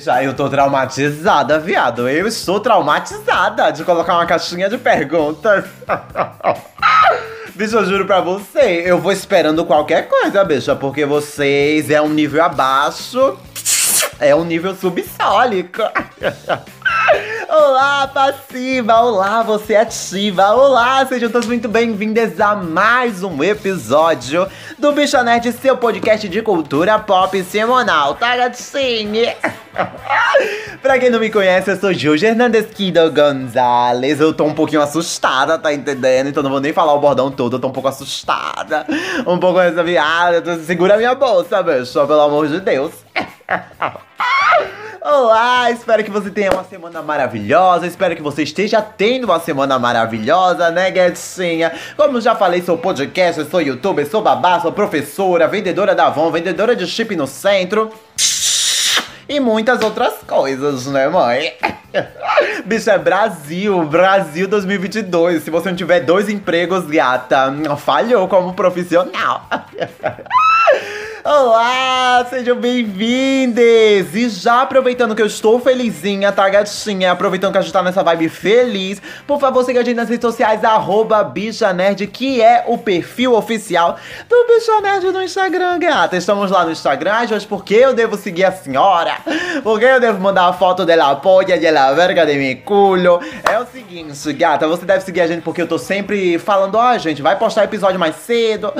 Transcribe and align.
Já 0.00 0.24
eu 0.24 0.34
tô 0.34 0.48
traumatizada, 0.48 1.56
viado. 1.58 2.08
Eu 2.08 2.26
estou 2.26 2.58
traumatizada 2.58 3.70
de 3.70 3.84
colocar 3.84 4.14
uma 4.14 4.26
caixinha 4.26 4.68
de 4.68 4.76
perguntas. 4.76 5.64
Bicho, 7.54 7.76
eu 7.76 7.84
juro 7.84 8.04
pra 8.04 8.20
você, 8.20 8.82
eu 8.84 8.98
vou 8.98 9.12
esperando 9.12 9.64
qualquer 9.64 10.08
coisa, 10.08 10.42
bicha, 10.42 10.74
porque 10.74 11.06
vocês 11.06 11.88
é 11.88 12.02
um 12.02 12.08
nível 12.08 12.42
abaixo, 12.42 13.38
é 14.18 14.34
um 14.34 14.44
nível 14.44 14.74
subsólico. 14.74 15.80
Olá, 17.56 18.08
passiva! 18.08 19.00
Olá, 19.00 19.44
você 19.44 19.76
ativa! 19.76 20.50
Olá, 20.54 21.06
sejam 21.06 21.30
todos 21.30 21.46
muito 21.46 21.68
bem-vindos 21.68 22.40
a 22.40 22.56
mais 22.56 23.22
um 23.22 23.44
episódio 23.44 24.48
do 24.76 24.90
Bicha 24.90 25.22
Nerd, 25.22 25.52
seu 25.52 25.76
podcast 25.76 26.28
de 26.28 26.42
cultura 26.42 26.98
pop 26.98 27.40
semanal, 27.44 28.16
tá, 28.16 28.36
gatinho? 28.36 29.32
pra 30.82 30.98
quem 30.98 31.10
não 31.10 31.20
me 31.20 31.30
conhece, 31.30 31.70
eu 31.70 31.76
sou 31.76 31.94
Juju 31.94 32.26
Hernandes 32.26 32.66
Kido 32.74 33.08
Gonzalez. 33.12 34.20
Eu 34.20 34.34
tô 34.34 34.46
um 34.46 34.54
pouquinho 34.54 34.82
assustada, 34.82 35.56
tá 35.56 35.72
entendendo? 35.72 36.30
Então 36.30 36.42
não 36.42 36.50
vou 36.50 36.60
nem 36.60 36.72
falar 36.72 36.92
o 36.94 36.98
bordão 36.98 37.30
todo, 37.30 37.54
eu 37.54 37.60
tô 37.60 37.68
um 37.68 37.72
pouco 37.72 37.88
assustada. 37.88 38.84
Um 39.24 39.38
pouco 39.38 39.60
ressabiada. 39.60 40.58
Segura 40.58 40.96
minha 40.96 41.14
bolsa, 41.14 41.62
bicho, 41.62 42.04
pelo 42.04 42.20
amor 42.20 42.48
de 42.48 42.58
Deus. 42.58 42.92
Olá, 45.06 45.70
espero 45.70 46.02
que 46.02 46.10
você 46.10 46.30
tenha 46.30 46.50
uma 46.50 46.64
semana 46.64 47.02
maravilhosa. 47.02 47.86
Espero 47.86 48.16
que 48.16 48.22
você 48.22 48.42
esteja 48.42 48.80
tendo 48.80 49.24
uma 49.24 49.38
semana 49.38 49.78
maravilhosa, 49.78 50.70
né, 50.70 50.90
gatinha? 50.90 51.74
Como 51.94 52.22
já 52.22 52.34
falei, 52.34 52.62
sou 52.62 52.78
podcast, 52.78 53.44
sou 53.50 53.60
youtuber, 53.60 54.08
sou 54.08 54.22
babá, 54.22 54.60
sou 54.60 54.72
professora, 54.72 55.46
vendedora 55.46 55.94
da 55.94 56.06
Avon, 56.06 56.30
vendedora 56.30 56.74
de 56.74 56.86
chip 56.86 57.14
no 57.16 57.26
centro. 57.26 57.92
E 59.28 59.38
muitas 59.40 59.82
outras 59.82 60.14
coisas, 60.26 60.86
né, 60.86 61.06
mãe? 61.06 61.52
Bicho, 62.64 62.88
é 62.88 62.96
Brasil, 62.96 63.84
Brasil 63.84 64.48
2022. 64.48 65.42
Se 65.42 65.50
você 65.50 65.68
não 65.68 65.76
tiver 65.76 66.00
dois 66.00 66.30
empregos, 66.30 66.86
gata, 66.86 67.52
falhou 67.76 68.26
como 68.26 68.54
profissional. 68.54 69.46
Olá, 71.26 72.26
sejam 72.28 72.54
bem-vindos! 72.54 74.14
E 74.14 74.28
já 74.28 74.60
aproveitando 74.60 75.14
que 75.14 75.22
eu 75.22 75.26
estou 75.26 75.58
felizinha, 75.58 76.30
tá, 76.30 76.46
gatinha? 76.50 77.12
Aproveitando 77.12 77.52
que 77.52 77.56
a 77.56 77.62
gente 77.62 77.72
tá 77.72 77.82
nessa 77.82 78.02
vibe 78.02 78.28
feliz, 78.28 79.00
por 79.26 79.40
favor, 79.40 79.64
siga 79.64 79.80
a 79.80 79.82
gente 79.82 79.96
nas 79.96 80.10
redes 80.10 80.20
sociais, 80.20 80.62
arroba 80.62 81.24
Bicha 81.24 81.72
Nerd, 81.72 82.06
que 82.08 82.42
é 82.42 82.64
o 82.66 82.76
perfil 82.76 83.32
oficial 83.32 83.96
do 84.28 84.46
Bicha 84.46 84.78
Nerd 84.82 85.12
no 85.12 85.22
Instagram, 85.22 85.78
gata. 85.78 86.14
Estamos 86.14 86.50
lá 86.50 86.62
no 86.62 86.72
Instagram, 86.72 87.14
mas 87.30 87.46
por 87.46 87.64
que 87.64 87.74
eu 87.74 87.94
devo 87.94 88.18
seguir 88.18 88.44
a 88.44 88.52
senhora? 88.52 89.16
Por 89.62 89.78
que 89.78 89.86
eu 89.86 90.00
devo 90.00 90.20
mandar 90.20 90.46
a 90.48 90.52
foto 90.52 90.84
dela 90.84 91.16
polla, 91.16 91.58
de 91.58 91.70
la 91.70 91.94
verga 91.94 92.26
de 92.26 92.34
mi 92.34 92.56
culo? 92.56 93.18
É 93.50 93.58
o 93.58 93.64
seguinte, 93.64 94.30
gata, 94.34 94.68
você 94.68 94.84
deve 94.84 95.02
seguir 95.02 95.22
a 95.22 95.26
gente 95.26 95.40
porque 95.40 95.62
eu 95.62 95.66
tô 95.66 95.78
sempre 95.78 96.38
falando, 96.38 96.74
ó, 96.74 96.92
oh, 96.92 96.98
gente, 96.98 97.22
vai 97.22 97.38
postar 97.38 97.64
episódio 97.64 97.98
mais 97.98 98.14
cedo. 98.16 98.70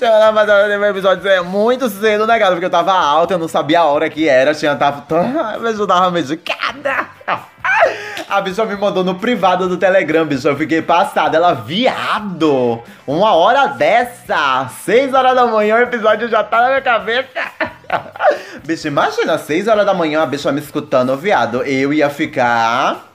Semana 0.00 0.32
passada 0.32 0.66
teve 0.66 0.88
episódio 0.88 1.28
é 1.28 1.40
muito 1.40 1.91
cedo, 1.92 2.26
né, 2.26 2.38
cara? 2.38 2.52
Porque 2.52 2.66
eu 2.66 2.70
tava 2.70 2.92
alta, 2.92 3.34
eu 3.34 3.38
não 3.38 3.48
sabia 3.48 3.80
a 3.80 3.84
hora 3.84 4.08
que 4.10 4.28
era, 4.28 4.54
tinha 4.54 4.74
tava. 4.76 5.04
Eu 5.62 5.86
tava 5.86 6.10
medicada. 6.10 7.06
A 8.28 8.40
bicha 8.40 8.64
me 8.64 8.76
mandou 8.76 9.04
no 9.04 9.16
privado 9.16 9.68
do 9.68 9.76
Telegram, 9.76 10.24
bicho. 10.24 10.48
Eu 10.48 10.56
fiquei 10.56 10.80
passada. 10.80 11.36
Ela, 11.36 11.52
viado! 11.52 12.82
Uma 13.06 13.34
hora 13.34 13.66
dessa! 13.66 14.70
Seis 14.84 15.12
horas 15.12 15.34
da 15.34 15.46
manhã, 15.46 15.76
o 15.76 15.82
episódio 15.82 16.28
já 16.28 16.42
tá 16.42 16.62
na 16.62 16.68
minha 16.68 16.80
cabeça. 16.80 17.28
Bicho, 18.64 18.88
imagina, 18.88 19.36
seis 19.38 19.68
horas 19.68 19.84
da 19.84 19.92
manhã, 19.92 20.22
a 20.22 20.26
bicha 20.26 20.50
me 20.50 20.60
escutando, 20.60 21.16
viado. 21.16 21.62
Eu 21.62 21.92
ia 21.92 22.08
ficar. 22.08 23.12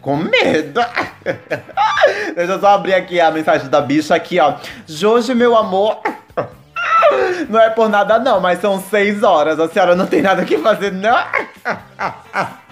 Com 0.00 0.16
medo. 0.16 0.80
Deixa 2.36 2.52
eu 2.52 2.60
só 2.60 2.68
abrir 2.74 2.94
aqui 2.94 3.20
a 3.20 3.30
mensagem 3.30 3.68
da 3.68 3.80
bicha 3.80 4.14
aqui, 4.14 4.38
ó. 4.38 4.54
Jorge, 4.86 5.34
meu 5.34 5.56
amor. 5.56 6.00
Não 7.48 7.60
é 7.60 7.70
por 7.70 7.88
nada 7.88 8.18
não, 8.18 8.40
mas 8.40 8.60
são 8.60 8.82
seis 8.90 9.22
horas. 9.22 9.58
A 9.60 9.68
senhora 9.68 9.94
não 9.94 10.06
tem 10.06 10.22
nada 10.22 10.44
que 10.44 10.58
fazer, 10.58 10.92
não? 10.92 11.16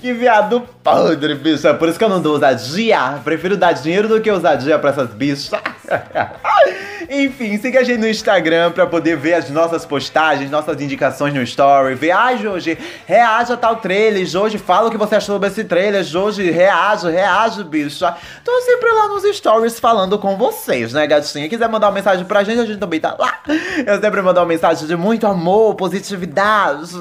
Que 0.00 0.12
viado 0.12 0.60
podre, 0.82 1.34
bicha. 1.34 1.72
Por 1.72 1.88
isso 1.88 1.96
que 1.96 2.04
eu 2.04 2.10
não 2.10 2.20
dou 2.20 2.34
ousadia. 2.34 3.20
Prefiro 3.24 3.56
dar 3.56 3.72
dinheiro 3.72 4.06
do 4.06 4.20
que 4.20 4.30
ousadia 4.30 4.78
pra 4.78 4.90
essas 4.90 5.08
bichas. 5.08 5.58
Enfim, 7.08 7.58
siga 7.58 7.80
a 7.80 7.82
gente 7.82 7.98
no 7.98 8.08
Instagram 8.08 8.72
pra 8.72 8.86
poder 8.86 9.16
ver 9.16 9.34
as 9.34 9.50
nossas 9.50 9.84
postagens, 9.84 10.50
nossas 10.50 10.80
indicações 10.80 11.34
no 11.34 11.42
story. 11.42 11.94
Ver, 11.94 12.10
ai, 12.12 12.38
Jorge, 12.38 12.78
reaja 13.06 13.56
tal 13.56 13.76
trailer. 13.76 14.24
Jorge, 14.26 14.58
fala 14.58 14.88
o 14.88 14.90
que 14.90 14.96
você 14.96 15.16
achou 15.16 15.34
sobre 15.34 15.48
esse 15.48 15.64
trailer. 15.64 16.02
Jorge, 16.02 16.50
reaja, 16.50 17.10
reaja, 17.10 17.64
bicha. 17.64 18.14
Tô 18.44 18.60
sempre 18.62 18.90
lá 18.90 19.08
nos 19.08 19.24
stories 19.36 19.78
falando 19.78 20.18
com 20.18 20.36
vocês, 20.36 20.92
né, 20.92 21.06
gatinha? 21.06 21.48
Quiser 21.48 21.68
mandar 21.68 21.88
uma 21.88 21.94
mensagem 21.94 22.24
pra 22.24 22.44
gente, 22.44 22.60
a 22.60 22.66
gente 22.66 22.78
também 22.78 23.00
tá 23.00 23.16
lá. 23.18 23.40
Eu 23.86 24.00
sempre 24.00 24.22
mando 24.22 24.40
uma 24.40 24.46
mensagem 24.46 24.86
de 24.86 24.96
muito 24.96 25.26
amor, 25.26 25.74
positividade. 25.74 26.94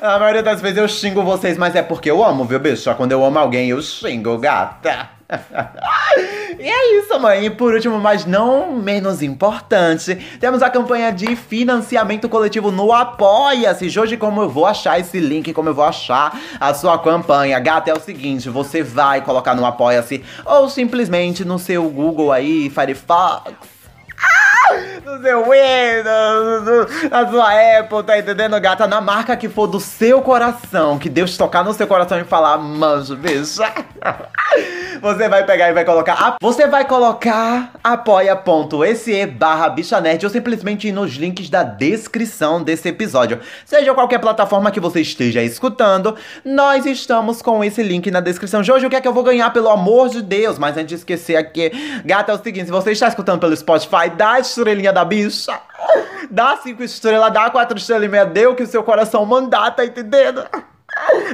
A 0.00 0.18
maioria 0.18 0.42
das 0.42 0.60
vezes 0.60 0.76
eu 0.76 0.86
xingo 0.86 1.22
vocês, 1.22 1.56
mas 1.56 1.74
é 1.74 1.82
porque 1.82 2.10
eu 2.10 2.22
amo, 2.22 2.44
viu, 2.44 2.58
bicho? 2.58 2.94
Quando 2.94 3.12
eu 3.12 3.24
amo 3.24 3.38
alguém, 3.38 3.70
eu 3.70 3.80
xingo, 3.80 4.36
gata. 4.36 5.13
e 6.58 6.68
é 6.68 6.98
isso, 6.98 7.18
mãe. 7.18 7.46
E 7.46 7.50
por 7.50 7.74
último, 7.74 7.98
mas 7.98 8.24
não 8.24 8.72
menos 8.72 9.22
importante, 9.22 10.14
temos 10.38 10.62
a 10.62 10.70
campanha 10.70 11.10
de 11.10 11.34
financiamento 11.36 12.28
coletivo 12.28 12.70
no 12.70 12.92
Apoia-se. 12.92 13.98
Hoje, 13.98 14.16
como 14.16 14.42
eu 14.42 14.48
vou 14.48 14.66
achar 14.66 14.98
esse 14.98 15.18
link, 15.18 15.52
como 15.52 15.68
eu 15.68 15.74
vou 15.74 15.84
achar 15.84 16.38
a 16.60 16.74
sua 16.74 16.98
campanha? 16.98 17.58
Gata, 17.58 17.90
é 17.90 17.94
o 17.94 18.00
seguinte: 18.00 18.48
você 18.48 18.82
vai 18.82 19.22
colocar 19.22 19.54
no 19.54 19.64
Apoia-se 19.64 20.22
ou 20.44 20.68
simplesmente 20.68 21.44
no 21.44 21.58
seu 21.58 21.88
Google 21.88 22.30
aí, 22.32 22.70
Firefox 22.70 23.54
no 25.04 25.22
seu 25.22 25.42
Windows, 25.42 27.10
na 27.10 27.30
sua 27.30 27.78
Apple, 27.78 28.02
tá 28.02 28.18
entendendo, 28.18 28.58
gata? 28.60 28.86
Na 28.86 29.00
marca 29.00 29.36
que 29.36 29.48
for 29.48 29.66
do 29.66 29.80
seu 29.80 30.22
coração, 30.22 30.98
que 30.98 31.08
Deus 31.08 31.36
tocar 31.36 31.64
no 31.64 31.72
seu 31.72 31.86
coração 31.86 32.18
e 32.20 32.24
falar, 32.24 32.58
manjo, 32.58 33.16
bicho. 33.16 33.62
Você 35.00 35.28
vai 35.28 35.44
pegar 35.44 35.68
e 35.68 35.72
vai 35.72 35.84
colocar. 35.84 36.36
Você 36.40 36.66
vai 36.66 36.86
colocar 36.86 37.72
apoia.se 37.82 39.26
barra 39.26 39.68
bichanerd 39.68 40.24
ou 40.24 40.30
simplesmente 40.30 40.88
ir 40.88 40.92
nos 40.92 41.14
links 41.14 41.50
da 41.50 41.62
descrição 41.62 42.62
desse 42.62 42.88
episódio. 42.88 43.40
Seja 43.66 43.92
qualquer 43.92 44.18
plataforma 44.18 44.70
que 44.70 44.80
você 44.80 45.00
esteja 45.00 45.42
escutando, 45.42 46.16
nós 46.44 46.86
estamos 46.86 47.42
com 47.42 47.62
esse 47.62 47.82
link 47.82 48.10
na 48.10 48.20
descrição. 48.20 48.62
Jorge, 48.62 48.86
o 48.86 48.90
que 48.90 48.96
é 48.96 49.00
que 49.00 49.08
eu 49.08 49.12
vou 49.12 49.22
ganhar, 49.22 49.52
pelo 49.52 49.68
amor 49.68 50.08
de 50.08 50.22
Deus? 50.22 50.58
Mas 50.58 50.76
antes 50.76 50.88
de 50.88 50.94
esquecer 50.94 51.36
aqui, 51.36 51.70
gata, 52.04 52.32
é 52.32 52.34
o 52.34 52.42
seguinte: 52.42 52.66
se 52.66 52.72
você 52.72 52.92
está 52.92 53.08
escutando 53.08 53.40
pelo 53.40 53.56
Spotify, 53.56 54.10
dá 54.16 54.34
a 54.34 54.42
estrelinha 54.64 54.92
da 54.92 55.04
bicha. 55.04 55.60
Dá 56.30 56.56
cinco 56.56 56.82
estrelas, 56.82 57.32
dá 57.32 57.50
quatro 57.50 57.76
estrelas 57.76 58.06
e 58.06 58.08
meia, 58.08 58.24
dê 58.24 58.46
o 58.46 58.54
que 58.54 58.62
o 58.62 58.66
seu 58.66 58.82
coração 58.82 59.24
mandar, 59.26 59.70
tá 59.72 59.84
entendendo? 59.84 60.44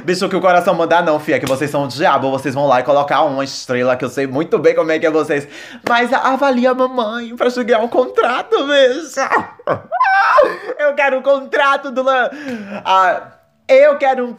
Bicho, 0.03 0.27
que 0.27 0.35
o 0.35 0.41
coração 0.41 0.73
mandar 0.73 1.01
não, 1.03 1.19
fia, 1.19 1.39
que 1.39 1.45
vocês 1.45 1.71
são 1.71 1.85
o 1.85 1.87
diabo, 1.87 2.29
vocês 2.29 2.53
vão 2.53 2.67
lá 2.67 2.81
e 2.81 2.83
colocar 2.83 3.21
uma 3.21 3.43
estrela, 3.43 3.95
que 3.95 4.03
eu 4.03 4.09
sei 4.09 4.27
muito 4.27 4.59
bem 4.59 4.75
como 4.75 4.91
é 4.91 4.99
que 4.99 5.05
é 5.05 5.11
vocês. 5.11 5.47
Mas 5.87 6.11
avalia 6.11 6.71
a 6.71 6.75
mamãe 6.75 7.35
pra 7.35 7.49
chegar 7.49 7.79
um 7.79 7.87
contrato, 7.87 8.57
bicho. 8.67 9.19
Eu 10.77 10.93
quero 10.93 11.19
um 11.19 11.21
contrato 11.21 11.89
do... 11.91 12.03
Ah, 12.83 13.31
eu 13.67 13.97
quero 13.97 14.27
um 14.27 14.35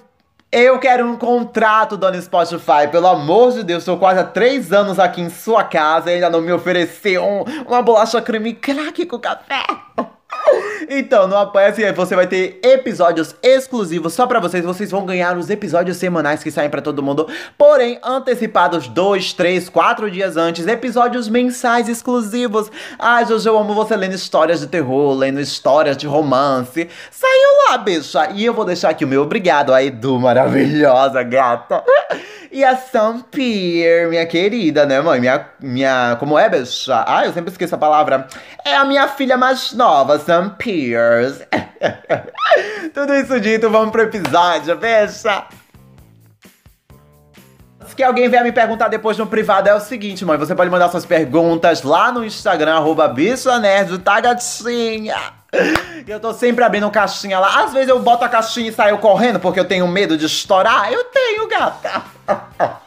eu 0.53 0.79
quero 0.79 1.07
um 1.07 1.17
contrato, 1.17 1.97
dona 1.97 2.21
Spotify. 2.21 2.87
Pelo 2.91 3.07
amor 3.07 3.53
de 3.53 3.65
Deus, 3.65 3.83
estou 3.83 3.97
quase 3.97 4.21
há 4.21 4.25
três 4.25 4.71
anos 4.71 4.99
aqui 4.99 5.23
em 5.23 5.31
sua 5.31 5.65
casa 5.65 6.11
e 6.11 6.17
ainda 6.17 6.29
não 6.29 6.43
me 6.43 6.53
ofereceu 6.53 7.25
um, 7.25 7.45
uma 7.67 7.81
bolacha 7.81 8.21
creme 8.21 8.53
crack 8.53 9.07
com 9.07 9.19
café. 9.19 9.65
Então, 10.89 11.27
no 11.27 11.37
Apoia-se 11.37 11.91
você 11.93 12.15
vai 12.15 12.27
ter 12.27 12.61
episódios 12.63 13.35
exclusivos 13.43 14.13
só 14.13 14.27
para 14.27 14.41
vocês. 14.41 14.65
Vocês 14.65 14.91
vão 14.91 15.07
ganhar 15.07 15.37
os 15.37 15.49
episódios 15.49 15.97
semanais 15.97 16.43
que 16.43 16.51
saem 16.51 16.71
para 16.71 16.83
todo 16.83 17.03
mundo, 17.03 17.29
porém 17.57 17.99
antecipados 18.03 18.89
dois, 18.89 19.33
três, 19.33 19.69
quatro 19.69 20.11
dias 20.11 20.37
antes. 20.37 20.67
Episódios 20.67 21.29
mensais 21.29 21.89
exclusivos. 21.89 22.71
Ai, 22.99 23.27
Jojo, 23.27 23.49
eu 23.49 23.59
amo 23.59 23.75
você 23.75 23.97
lendo 23.97 24.15
histórias 24.15 24.61
de 24.61 24.67
terror, 24.67 25.15
lendo 25.15 25.41
histórias 25.41 25.97
de 25.97 26.07
romance. 26.07 26.89
Saiu 27.11 27.71
lá, 27.71 27.79
bicha. 27.79 28.31
E 28.35 28.45
eu 28.45 28.53
vou 28.53 28.65
deixar 28.65 28.91
aqui 28.91 29.05
o 29.05 29.09
meu 29.09 29.23
obrigado 29.23 29.73
a 29.73 29.83
Edu, 29.83 30.19
maravilhosa 30.19 31.23
gata. 31.23 31.83
E 32.51 32.63
a 32.63 32.77
Sam 32.77 33.21
Pierre, 33.31 34.11
minha 34.11 34.27
querida, 34.27 34.85
né, 34.85 35.01
mãe? 35.01 35.19
Minha, 35.19 35.47
minha. 35.59 36.17
Como 36.21 36.39
é, 36.39 36.51
bicha? 36.51 37.03
Ah, 37.07 37.25
eu 37.25 37.33
sempre 37.33 37.51
esqueço 37.51 37.75
a 37.75 37.79
palavra. 37.79 38.27
É 38.63 38.77
a 38.77 38.85
minha 38.85 39.09
filha 39.09 39.39
mais 39.39 39.73
nova, 39.73 40.19
Sam 40.19 40.42
Pierce. 40.51 41.47
Tudo 42.95 43.15
isso 43.15 43.41
dito, 43.41 43.71
vamos 43.71 43.91
pro 43.91 44.03
episódio, 44.03 44.77
bicha. 44.77 45.47
antes 47.93 47.95
que 47.95 48.03
alguém 48.03 48.29
venha 48.29 48.43
me 48.43 48.53
perguntar 48.53 48.89
depois 48.89 49.19
no 49.19 49.27
privado, 49.27 49.69
é 49.69 49.75
o 49.75 49.81
seguinte, 49.81 50.25
mãe. 50.25 50.39
Você 50.39 50.55
pode 50.55 50.71
mandar 50.71 50.89
suas 50.89 51.05
perguntas 51.05 51.83
lá 51.83 52.11
no 52.11 52.25
Instagram, 52.25 52.77
arroba 52.77 53.07
bicha 53.09 53.59
nerd, 53.59 53.99
tá 53.99 54.21
gatinha? 54.21 55.17
Eu 56.07 56.19
tô 56.19 56.33
sempre 56.33 56.65
abrindo 56.65 56.91
caixinha 56.91 57.39
lá. 57.39 57.63
Às 57.63 57.73
vezes 57.73 57.89
eu 57.89 58.01
boto 58.01 58.25
a 58.25 58.29
caixinha 58.29 58.71
e 58.71 58.73
saio 58.73 58.97
correndo 58.99 59.39
porque 59.39 59.61
eu 59.61 59.67
tenho 59.67 59.87
medo 59.87 60.17
de 60.17 60.25
estourar. 60.25 60.91
Eu 60.91 61.05
tenho, 61.05 61.47
gata. 61.49 62.03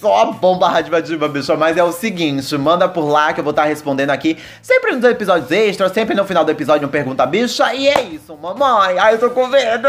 Só 0.00 0.32
bomba 0.32 0.68
radioativa, 0.68 1.26
bicho. 1.28 1.56
Mas 1.56 1.76
é 1.76 1.82
o 1.82 1.92
seguinte, 1.92 2.56
manda 2.58 2.88
por 2.88 3.08
lá 3.08 3.32
que 3.32 3.40
eu 3.40 3.44
vou 3.44 3.50
estar 3.50 3.62
tá 3.62 3.68
respondendo 3.68 4.10
aqui. 4.10 4.36
Sempre 4.60 4.92
nos 4.92 5.04
episódios 5.04 5.50
extras, 5.50 5.92
sempre 5.92 6.14
no 6.14 6.24
final 6.24 6.44
do 6.44 6.50
episódio 6.50 6.86
um 6.86 6.90
pergunta 6.90 7.24
bicha. 7.24 7.74
E 7.74 7.88
é 7.88 8.02
isso, 8.02 8.36
mamãe. 8.36 8.98
Ai, 8.98 9.14
eu 9.14 9.18
tô 9.18 9.30
com 9.30 9.46
medo. 9.46 9.88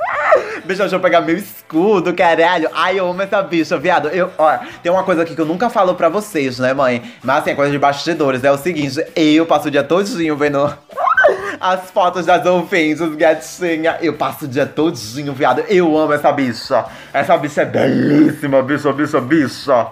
bicho, 0.64 0.80
deixa 0.80 0.96
eu 0.96 1.00
pegar 1.00 1.20
meu 1.20 1.36
escudo, 1.36 2.14
caralho. 2.14 2.70
Ai, 2.72 2.98
eu 2.98 3.08
amo 3.08 3.20
essa 3.20 3.42
bicha, 3.42 3.76
viado. 3.76 4.08
Eu, 4.08 4.30
ó, 4.38 4.58
tem 4.82 4.90
uma 4.90 5.04
coisa 5.04 5.22
aqui 5.22 5.34
que 5.34 5.40
eu 5.40 5.46
nunca 5.46 5.68
falo 5.68 5.94
pra 5.94 6.08
vocês, 6.08 6.58
né, 6.58 6.72
mãe? 6.72 7.02
Mas 7.22 7.42
assim, 7.42 7.50
é 7.50 7.54
coisa 7.54 7.70
de 7.70 7.78
bastidores. 7.78 8.44
É 8.44 8.50
o 8.50 8.56
seguinte, 8.56 9.04
eu 9.14 9.44
passo 9.44 9.68
o 9.68 9.70
dia 9.70 9.84
todinho 9.84 10.36
vendo 10.36 10.72
as 11.64 11.90
fotos 11.90 12.26
das 12.26 12.44
ofensas, 12.44 13.14
gatinha. 13.14 13.96
Eu 14.02 14.12
passo 14.12 14.44
o 14.44 14.48
dia 14.48 14.66
todinho, 14.66 15.32
viado. 15.32 15.64
Eu 15.66 15.96
amo 15.96 16.12
essa 16.12 16.30
bicha. 16.30 16.84
Essa 17.10 17.38
bicha 17.38 17.62
é 17.62 17.64
belíssima, 17.64 18.62
bicha, 18.62 18.92
bicha, 18.92 19.18
bicha. 19.18 19.86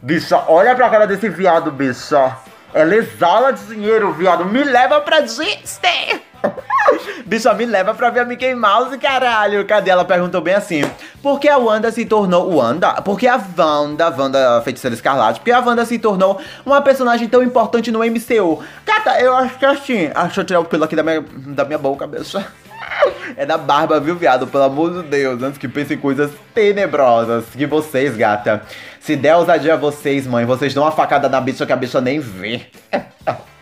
Bicha, 0.00 0.44
olha 0.46 0.72
pra 0.76 0.88
cara 0.88 1.04
desse 1.04 1.28
viado, 1.28 1.72
bicha. 1.72 2.36
Ela 2.72 2.94
exala 2.94 3.52
dinheiro, 3.52 4.12
viado. 4.12 4.44
Me 4.44 4.62
leva 4.62 5.00
pra 5.00 5.18
Disney. 5.18 6.22
Bicha, 7.26 7.52
me 7.54 7.66
leva 7.66 7.94
pra 7.94 8.10
ver 8.10 8.20
a 8.20 8.24
Mickey 8.24 8.54
Mouse, 8.54 8.96
caralho. 8.98 9.66
Cadê? 9.66 9.90
Ela 9.90 10.04
perguntou 10.04 10.40
bem 10.40 10.54
assim. 10.54 10.82
Por 11.22 11.40
que 11.40 11.48
a 11.48 11.58
Wanda 11.58 11.90
se 11.90 12.04
tornou. 12.04 12.54
Wanda? 12.54 13.00
Porque 13.02 13.26
a 13.26 13.40
Wanda, 13.56 14.14
Wanda 14.16 14.62
Feiticeira 14.62 14.94
Escarlate, 14.94 15.40
porque 15.40 15.50
a 15.50 15.60
Wanda 15.60 15.84
se 15.84 15.98
tornou 15.98 16.40
uma 16.64 16.80
personagem 16.80 17.28
tão 17.28 17.42
importante 17.42 17.90
no 17.90 18.00
MCU? 18.00 18.62
Gata, 18.84 19.20
eu 19.20 19.36
acho 19.36 19.58
que 19.58 19.64
é 19.64 19.68
assim. 19.68 20.10
Ah, 20.14 20.24
deixa 20.24 20.40
eu 20.40 20.44
tirar 20.44 20.60
o 20.60 20.64
pelo 20.64 20.84
aqui 20.84 20.94
da 20.94 21.02
minha, 21.02 21.20
da 21.20 21.64
minha 21.64 21.78
boca, 21.78 22.06
bicha. 22.06 22.46
É 23.36 23.44
da 23.44 23.58
barba, 23.58 23.98
viu, 23.98 24.14
viado? 24.14 24.46
Pelo 24.46 24.64
amor 24.64 25.02
de 25.02 25.08
Deus, 25.08 25.42
antes 25.42 25.58
que 25.58 25.66
pensem 25.66 25.98
coisas 25.98 26.30
tenebrosas. 26.54 27.44
Que 27.46 27.66
vocês, 27.66 28.16
gata. 28.16 28.62
Se 29.00 29.16
der 29.16 29.34
ousadia 29.36 29.74
a 29.74 29.76
vocês, 29.76 30.26
mãe, 30.26 30.44
vocês 30.44 30.72
dão 30.72 30.84
uma 30.84 30.92
facada 30.92 31.28
na 31.28 31.40
bicha 31.40 31.66
que 31.66 31.72
a 31.72 31.76
bicha 31.76 32.00
nem 32.00 32.20
vê. 32.20 32.66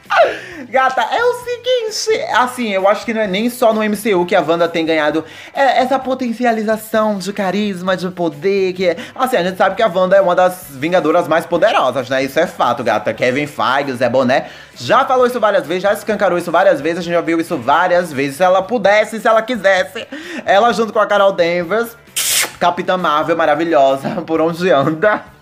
Gata, 0.69 1.03
é 1.03 1.23
o 1.23 1.35
seguinte, 1.35 2.23
assim, 2.33 2.73
eu 2.73 2.89
acho 2.89 3.05
que 3.05 3.15
não 3.15 3.21
é 3.21 3.27
nem 3.27 3.49
só 3.49 3.73
no 3.73 3.81
MCU 3.83 4.27
que 4.27 4.35
a 4.35 4.41
Wanda 4.41 4.69
tem 4.69 4.85
ganhado 4.85 5.25
é, 5.53 5.81
essa 5.81 5.99
potencialização 5.99 7.19
de 7.19 7.33
carisma, 7.33 7.97
de 7.97 8.09
poder, 8.11 8.73
que 8.73 8.89
é, 8.89 8.97
assim, 9.15 9.37
a 9.37 9.45
gente 9.45 9.57
sabe 9.57 9.77
que 9.77 9.83
a 9.83 9.89
Wanda 9.89 10.17
é 10.17 10.21
uma 10.21 10.35
das 10.35 10.67
vingadoras 10.71 11.29
mais 11.29 11.47
poderosas, 11.47 12.09
né? 12.09 12.25
Isso 12.25 12.41
é 12.41 12.47
fato, 12.47 12.83
gata. 12.83 13.13
Kevin 13.13 13.47
Feige, 13.47 13.93
Zé 13.93 14.09
Boné, 14.09 14.47
já 14.77 15.05
falou 15.05 15.27
isso 15.27 15.39
várias 15.39 15.67
vezes, 15.67 15.83
já 15.83 15.93
escancarou 15.93 16.39
isso 16.39 16.51
várias 16.51 16.81
vezes, 16.81 16.99
a 16.99 17.03
gente 17.03 17.15
já 17.15 17.21
viu 17.21 17.41
isso 17.41 17.57
várias 17.57 18.13
vezes. 18.13 18.37
Se 18.37 18.43
ela 18.43 18.63
pudesse, 18.63 19.21
se 19.21 19.29
ela 19.29 19.43
quisesse, 19.43 20.07
ela 20.45 20.73
junto 20.73 20.93
com 20.93 20.99
a 20.99 21.07
Carol 21.07 21.33
Danvers, 21.33 21.97
Capitã 22.59 22.97
Marvel 22.97 23.37
maravilhosa, 23.37 24.23
por 24.27 24.41
onde 24.41 24.71
anda 24.71 25.34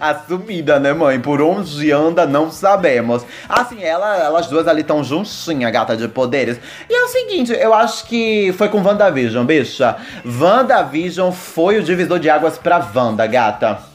Assumida, 0.00 0.78
né, 0.78 0.92
mãe? 0.92 1.20
Por 1.20 1.40
onde 1.40 1.90
anda, 1.92 2.26
não 2.26 2.50
sabemos. 2.50 3.24
Assim, 3.48 3.82
ela, 3.82 4.16
elas 4.16 4.46
duas 4.46 4.68
ali 4.68 4.82
tão 4.82 5.02
juntinhas, 5.02 5.72
gata 5.72 5.96
de 5.96 6.08
poderes. 6.08 6.58
E 6.88 6.94
é 6.94 7.02
o 7.04 7.08
seguinte, 7.08 7.52
eu 7.52 7.72
acho 7.72 8.06
que 8.06 8.52
foi 8.56 8.68
com 8.68 8.82
WandaVision, 8.82 9.44
bicha. 9.44 9.96
WandaVision 10.24 11.32
foi 11.32 11.78
o 11.78 11.82
divisor 11.82 12.18
de 12.18 12.28
águas 12.28 12.58
pra 12.58 12.86
Wanda, 12.94 13.26
gata. 13.26 13.87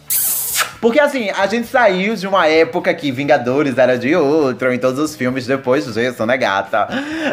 Porque 0.83 0.99
assim, 0.99 1.29
a 1.29 1.47
gente 1.47 1.65
saiu 1.69 2.13
de 2.13 2.27
uma 2.27 2.45
época 2.45 2.93
que 2.93 3.09
Vingadores 3.09 3.77
era 3.77 3.97
de 3.97 4.13
outro 4.13 4.73
em 4.73 4.77
todos 4.77 4.99
os 4.99 5.15
filmes 5.15 5.47
depois 5.47 5.85
disso, 5.85 6.25
né, 6.25 6.35
gata? 6.35 6.89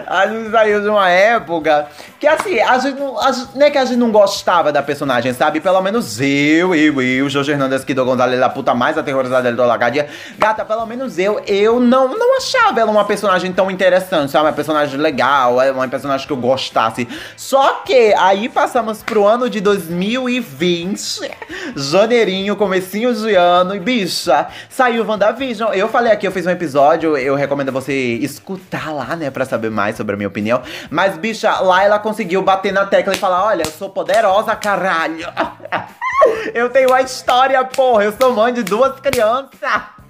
A 0.07 0.25
gente 0.29 0.53
saiu 0.53 0.81
de 0.81 0.89
uma 0.89 1.11
época 1.11 1.89
que 2.21 2.29
assim, 2.29 2.61
a 2.61 2.79
gente 2.79 3.01
não, 3.01 3.21
a 3.21 3.33
gente, 3.33 3.49
não 3.57 3.67
é 3.67 3.71
que 3.73 3.79
a 3.79 3.85
gente 3.85 3.97
não 3.97 4.13
gostava 4.13 4.71
da 4.71 4.85
personagem, 4.85 5.33
sabe? 5.33 5.59
Pelo 5.59 5.83
menos 5.83 6.21
eu, 6.21 6.77
eu, 6.77 7.03
eu, 7.03 7.29
Jorge 7.29 7.51
Hernandes 7.51 7.83
Kido 7.83 8.05
Gonzalez, 8.05 8.41
a 8.41 8.49
puta 8.49 8.73
mais 8.73 8.97
aterrorizada 8.97 9.51
da 9.51 9.67
Lagardia. 9.67 10.07
Gata, 10.39 10.65
pelo 10.65 10.87
menos 10.87 11.19
eu, 11.19 11.43
eu 11.45 11.81
não, 11.81 12.17
não 12.17 12.37
achava 12.37 12.79
ela 12.79 12.93
uma 12.93 13.05
personagem 13.05 13.53
tão 13.53 13.69
interessante, 13.69 14.31
sabe? 14.31 14.45
Uma 14.45 14.53
personagem 14.53 14.97
legal, 14.97 15.61
é 15.61 15.73
uma 15.73 15.89
personagem 15.89 16.25
que 16.25 16.33
eu 16.33 16.37
gostasse. 16.37 17.09
Só 17.37 17.83
que 17.85 18.15
aí 18.17 18.49
passamos 18.49 19.03
pro 19.03 19.27
ano 19.27 19.51
de 19.51 19.61
2020, 19.61 21.33
janeirinho, 21.75 22.55
comecinho 22.55 23.13
de 23.13 23.40
ano. 23.41 23.75
E, 23.75 23.81
bicha, 23.81 24.47
saiu 24.69 25.05
WandaVision. 25.05 25.73
Eu 25.73 25.89
falei 25.89 26.13
aqui, 26.13 26.27
eu 26.27 26.33
fiz 26.33 26.47
um 26.47 26.51
episódio, 26.51 27.17
eu 27.17 27.35
recomendo 27.35 27.73
você 27.73 27.93
escutar 27.93 28.93
lá, 28.93 29.17
né, 29.17 29.31
pra 29.31 29.45
saber 29.45 29.71
mais 29.71 29.97
sobre 29.97 30.15
a 30.15 30.17
minha 30.17 30.29
opinião. 30.29 30.63
Mas, 30.91 31.17
bicha, 31.17 31.61
lá 31.61 31.83
ela 31.83 31.99
conseguiu 31.99 32.43
bater 32.43 32.73
na 32.73 32.87
tecla 32.87 33.15
e 33.15 33.19
falar: 33.19 33.45
olha, 33.45 33.63
eu 33.63 33.71
sou 33.71 33.91
poderosa, 33.91 34.55
caralho. 34.55 35.27
eu 36.55 36.69
tenho 36.71 36.93
a 36.93 37.03
história, 37.03 37.65
porra. 37.65 38.05
Eu 38.05 38.13
sou 38.13 38.33
mãe 38.33 38.53
de 38.53 38.63
duas 38.63 38.99
crianças. 39.01 39.51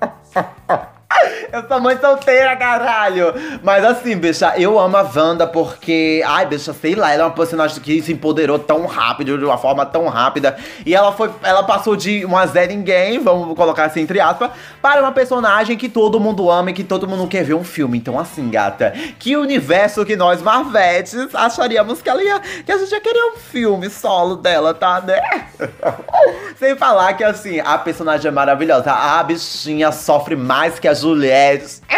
Eu 1.53 1.67
sou 1.67 1.81
mãe 1.81 1.99
solteira, 1.99 2.57
caralho! 2.57 3.35
Mas 3.63 3.85
assim, 3.85 4.17
bicha, 4.17 4.55
eu 4.57 4.79
amo 4.79 4.97
a 4.97 5.03
Wanda 5.03 5.47
porque. 5.47 6.23
Ai, 6.25 6.47
bicha, 6.47 6.73
sei 6.73 6.95
lá, 6.95 7.13
ela 7.13 7.25
é 7.25 7.27
uma 7.27 7.33
personagem 7.33 7.81
que 7.81 8.01
se 8.03 8.13
empoderou 8.13 8.59
tão 8.59 8.87
rápido, 8.87 9.37
de 9.37 9.45
uma 9.45 9.59
forma 9.59 9.85
tão 9.85 10.07
rápida. 10.09 10.57
E 10.87 10.95
ela 10.95 11.13
foi. 11.13 11.31
Ela 11.43 11.63
passou 11.63 11.97
de 11.97 12.25
uma 12.25 12.47
Zé 12.47 12.67
Ninguém, 12.67 13.19
vamos 13.19 13.57
colocar 13.57 13.85
assim 13.87 14.01
entre 14.01 14.21
aspas, 14.21 14.51
para 14.81 15.01
uma 15.01 15.13
personagem 15.13 15.77
que 15.77 15.89
todo 15.89 16.19
mundo 16.19 16.51
ama 16.51 16.71
e 16.71 16.73
que 16.73 16.85
todo 16.85 17.07
mundo 17.07 17.29
quer 17.29 17.45
ver 17.45 17.55
um 17.55 17.65
filme. 17.65 17.99
Então, 17.99 18.19
assim, 18.19 18.51
gata, 18.51 18.93
que 19.19 19.37
universo 19.37 20.05
que 20.05 20.17
nós, 20.17 20.43
Marvetes, 20.43 21.35
acharíamos 21.35 22.03
que 22.03 22.09
ela 22.09 22.23
ia. 22.23 22.41
que 22.41 22.73
a 22.73 22.79
gente 22.79 22.91
ia 22.91 23.01
querer 23.01 23.25
um 23.33 23.37
filme 23.37 23.89
solo 23.91 24.37
dela, 24.37 24.75
tá, 24.75 25.01
né? 25.01 25.21
Sem 26.59 26.77
falar 26.77 27.13
que 27.15 27.25
assim, 27.25 27.61
a 27.61 27.79
personagem 27.79 28.29
é 28.29 28.31
maravilhosa. 28.31 28.91
A 28.91 29.23
bichinha 29.23 29.93
sofre 29.93 30.35
mais 30.35 30.79
que 30.79 30.89
as 30.89 31.05
mulheres. 31.11 31.83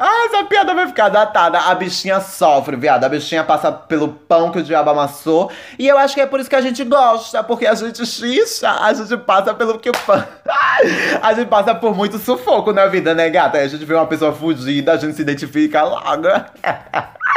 Ah, 0.00 0.26
essa 0.26 0.44
piada 0.44 0.74
vai 0.74 0.86
ficar 0.86 1.08
datada. 1.08 1.58
A 1.58 1.74
bichinha 1.74 2.20
sofre, 2.20 2.76
viado. 2.76 3.02
A 3.02 3.08
bichinha 3.08 3.42
passa 3.42 3.72
pelo 3.72 4.08
pão 4.08 4.52
que 4.52 4.58
o 4.58 4.62
diabo 4.62 4.90
amassou. 4.90 5.50
E 5.76 5.88
eu 5.88 5.98
acho 5.98 6.14
que 6.14 6.20
é 6.20 6.26
por 6.26 6.38
isso 6.38 6.48
que 6.48 6.54
a 6.54 6.60
gente 6.60 6.84
gosta. 6.84 7.42
Porque 7.42 7.66
a 7.66 7.74
gente 7.74 8.06
xixa, 8.06 8.70
a 8.70 8.92
gente 8.92 9.16
passa 9.16 9.52
pelo 9.54 9.78
que 9.78 9.90
o 9.90 9.92
pão. 10.06 10.22
A 11.20 11.34
gente 11.34 11.48
passa 11.48 11.74
por 11.74 11.92
muito 11.96 12.18
sufoco 12.18 12.72
na 12.72 12.86
vida, 12.86 13.12
né, 13.12 13.28
gata? 13.28 13.58
A 13.58 13.66
gente 13.66 13.84
vê 13.84 13.94
uma 13.94 14.06
pessoa 14.06 14.32
fugida, 14.32 14.92
a 14.92 14.96
gente 14.96 15.16
se 15.16 15.22
identifica 15.22 15.82
logo. 15.82 16.28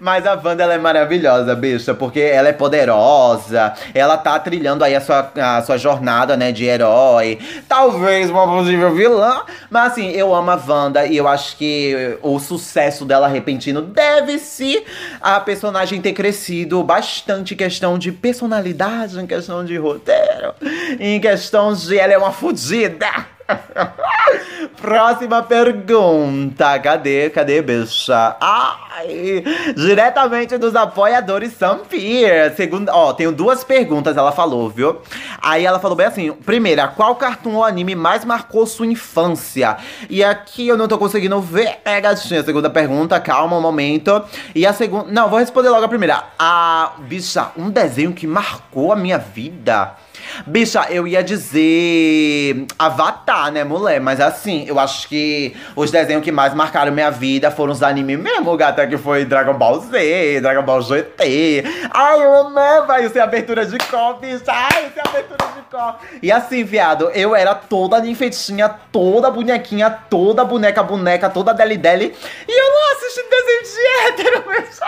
Mas 0.00 0.26
a 0.26 0.34
Wanda 0.42 0.62
ela 0.62 0.74
é 0.74 0.78
maravilhosa, 0.78 1.54
bicha, 1.54 1.92
porque 1.94 2.20
ela 2.20 2.48
é 2.48 2.52
poderosa, 2.52 3.74
ela 3.92 4.16
tá 4.16 4.38
trilhando 4.38 4.82
aí 4.82 4.94
a 4.94 5.00
sua, 5.00 5.30
a 5.36 5.62
sua 5.62 5.76
jornada, 5.76 6.36
né, 6.36 6.52
de 6.52 6.64
herói. 6.64 7.38
Talvez 7.68 8.30
uma 8.30 8.46
possível 8.46 8.94
vilã, 8.94 9.42
mas 9.68 9.92
assim, 9.92 10.10
eu 10.10 10.34
amo 10.34 10.50
a 10.50 10.60
Wanda 10.66 11.06
e 11.06 11.16
eu 11.16 11.28
acho 11.28 11.56
que 11.56 12.18
o 12.22 12.38
sucesso 12.38 13.04
dela 13.04 13.28
repentino 13.28 13.82
deve-se 13.82 14.82
a 15.20 15.38
personagem 15.40 16.00
ter 16.00 16.12
crescido 16.12 16.82
bastante 16.82 17.54
em 17.54 17.56
questão 17.56 17.98
de 17.98 18.12
personalidade, 18.12 19.20
em 19.20 19.26
questão 19.26 19.64
de 19.64 19.76
roteiro, 19.76 20.54
em 20.98 21.20
questão 21.20 21.74
de 21.74 21.98
ela 21.98 22.12
é 22.12 22.18
uma 22.18 22.32
fodida. 22.32 23.10
Próxima 24.80 25.42
pergunta. 25.42 26.78
Cadê? 26.78 27.30
Cadê, 27.30 27.62
bicha? 27.62 28.36
Ai! 28.40 29.42
Diretamente 29.76 30.56
dos 30.58 30.74
apoiadores 30.74 31.52
Sampir. 31.52 32.54
Segunda, 32.56 32.94
ó, 32.94 33.12
tenho 33.12 33.32
duas 33.32 33.64
perguntas, 33.64 34.16
ela 34.16 34.32
falou, 34.32 34.68
viu? 34.68 35.00
Aí 35.40 35.64
ela 35.64 35.78
falou 35.78 35.96
bem 35.96 36.06
assim: 36.06 36.32
primeira, 36.32 36.88
qual 36.88 37.14
cartoon 37.16 37.56
ou 37.56 37.64
anime 37.64 37.94
mais 37.94 38.24
marcou 38.24 38.66
sua 38.66 38.86
infância? 38.86 39.76
E 40.08 40.22
aqui 40.22 40.68
eu 40.68 40.76
não 40.76 40.88
tô 40.88 40.98
conseguindo 40.98 41.40
ver. 41.40 41.78
É, 41.84 42.00
gatinha. 42.00 42.42
Segunda 42.42 42.70
pergunta, 42.70 43.20
calma 43.20 43.56
um 43.56 43.60
momento. 43.60 44.22
E 44.54 44.66
a 44.66 44.72
segunda. 44.72 45.10
Não, 45.10 45.28
vou 45.28 45.38
responder 45.38 45.68
logo 45.68 45.84
a 45.84 45.88
primeira. 45.88 46.24
A 46.38 46.92
bicha, 47.00 47.50
um 47.56 47.70
desenho 47.70 48.12
que 48.12 48.26
marcou 48.26 48.92
a 48.92 48.96
minha 48.96 49.18
vida. 49.18 49.96
Bicha, 50.46 50.86
eu 50.90 51.06
ia 51.06 51.22
dizer 51.22 52.66
Avatar, 52.78 53.50
né, 53.52 53.64
mulher? 53.64 54.00
Mas 54.00 54.20
assim, 54.20 54.64
eu 54.66 54.78
acho 54.78 55.08
que 55.08 55.56
os 55.76 55.90
desenhos 55.90 56.22
que 56.22 56.32
mais 56.32 56.54
marcaram 56.54 56.92
minha 56.92 57.10
vida 57.10 57.50
foram 57.50 57.72
os 57.72 57.82
animes 57.82 58.18
mesmo, 58.18 58.56
gata, 58.56 58.86
que 58.86 58.96
foi 58.96 59.24
Dragon 59.24 59.54
Ball 59.54 59.80
Z, 59.80 60.40
Dragon 60.40 60.62
Ball 60.62 60.82
GT. 60.82 61.64
Ai, 61.92 62.24
eu 62.24 62.34
amava 62.34 63.00
isso 63.00 63.18
é 63.18 63.20
abertura 63.20 63.64
de 63.66 63.78
cor, 63.78 64.18
bicha. 64.18 64.44
Ai, 64.48 64.86
isso 64.86 64.98
é 64.98 65.08
abertura 65.08 65.48
de 65.54 65.62
cor. 65.70 65.96
E 66.22 66.30
assim, 66.32 66.64
viado, 66.64 67.10
eu 67.14 67.34
era 67.34 67.54
toda 67.54 68.00
ninfetinha, 68.00 68.68
toda 68.90 69.30
bonequinha, 69.30 69.90
toda 70.08 70.44
boneca, 70.44 70.82
boneca, 70.82 71.28
toda 71.28 71.52
deli 71.54 71.76
deli. 71.76 72.14
E 72.48 72.60
eu 72.60 72.72
não 72.72 72.92
assisti 72.96 73.20
desenho 73.30 73.62
de 73.62 73.80
hétero, 74.06 74.44
bicha. 74.48 74.84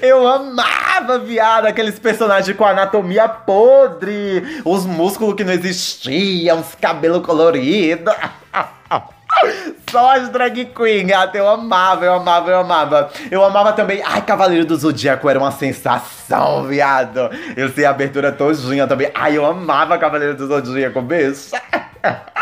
Eu 0.00 0.26
amava 0.26 1.18
viado, 1.18 1.66
aqueles 1.66 1.98
personagens 1.98 2.56
com 2.56 2.64
anatomia 2.64 3.28
podre, 3.64 4.60
os 4.62 4.84
músculos 4.84 5.34
que 5.34 5.42
não 5.42 5.52
existiam, 5.54 6.60
os 6.60 6.74
cabelos 6.74 7.24
coloridos. 7.24 8.14
Só 9.90 10.10
as 10.10 10.28
drag 10.28 10.66
queen, 10.66 11.06
gata. 11.06 11.38
Eu 11.38 11.48
amava, 11.48 12.04
eu 12.04 12.14
amava, 12.14 12.50
eu 12.50 12.58
amava. 12.58 13.10
Eu 13.30 13.44
amava 13.44 13.72
também. 13.72 14.02
Ai, 14.04 14.22
Cavaleiro 14.22 14.66
do 14.66 14.76
Zodíaco 14.76 15.28
era 15.28 15.38
uma 15.38 15.50
sensação, 15.50 16.64
viado. 16.64 17.30
Eu 17.56 17.70
sei 17.70 17.84
a 17.84 17.90
abertura 17.90 18.30
todinha 18.30 18.86
também. 18.86 19.10
Ai, 19.14 19.36
eu 19.36 19.46
amava 19.46 19.98
Cavaleiro 19.98 20.36
do 20.36 20.46
Zodíaco, 20.46 21.00
bicho. 21.00 21.50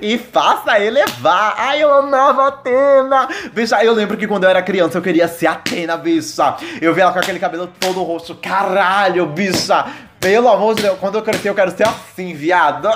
E 0.00 0.18
faça 0.18 0.78
elevar. 0.78 1.54
Ai, 1.56 1.82
eu 1.82 1.92
amava 1.92 2.48
Atena. 2.48 3.28
Bicha, 3.52 3.82
eu 3.82 3.92
lembro 3.92 4.16
que 4.16 4.26
quando 4.26 4.44
eu 4.44 4.50
era 4.50 4.62
criança 4.62 4.98
eu 4.98 5.02
queria 5.02 5.26
ser 5.26 5.46
Atena, 5.46 5.96
bicha. 5.96 6.56
Eu 6.80 6.94
vi 6.94 7.00
ela 7.00 7.12
com 7.12 7.18
aquele 7.18 7.38
cabelo 7.38 7.68
todo 7.80 8.02
roxo. 8.02 8.34
Caralho, 8.36 9.26
bicha. 9.26 9.86
Pelo 10.20 10.48
amor 10.48 10.74
de 10.74 10.82
Deus, 10.82 10.98
quando 10.98 11.16
eu 11.16 11.22
crescer 11.22 11.48
eu 11.48 11.54
quero 11.54 11.70
ser 11.70 11.86
assim, 11.86 12.34
viado. 12.34 12.88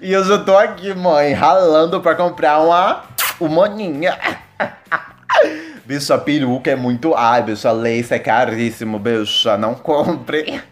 E 0.00 0.12
eu 0.12 0.22
já 0.24 0.38
tô 0.38 0.56
aqui, 0.56 0.94
mãe, 0.94 1.32
ralando 1.32 2.00
pra 2.00 2.14
comprar 2.14 2.60
uma 2.60 3.04
humaninha. 3.40 4.16
Bicho, 5.84 6.12
a 6.12 6.18
peruca 6.18 6.70
é 6.70 6.76
muito. 6.76 7.14
Ai, 7.14 7.42
bicho, 7.42 7.66
a 7.66 7.72
lace 7.72 8.12
é 8.14 8.18
caríssimo, 8.18 8.98
bicho. 8.98 9.56
Não 9.56 9.74
compre. 9.74 10.62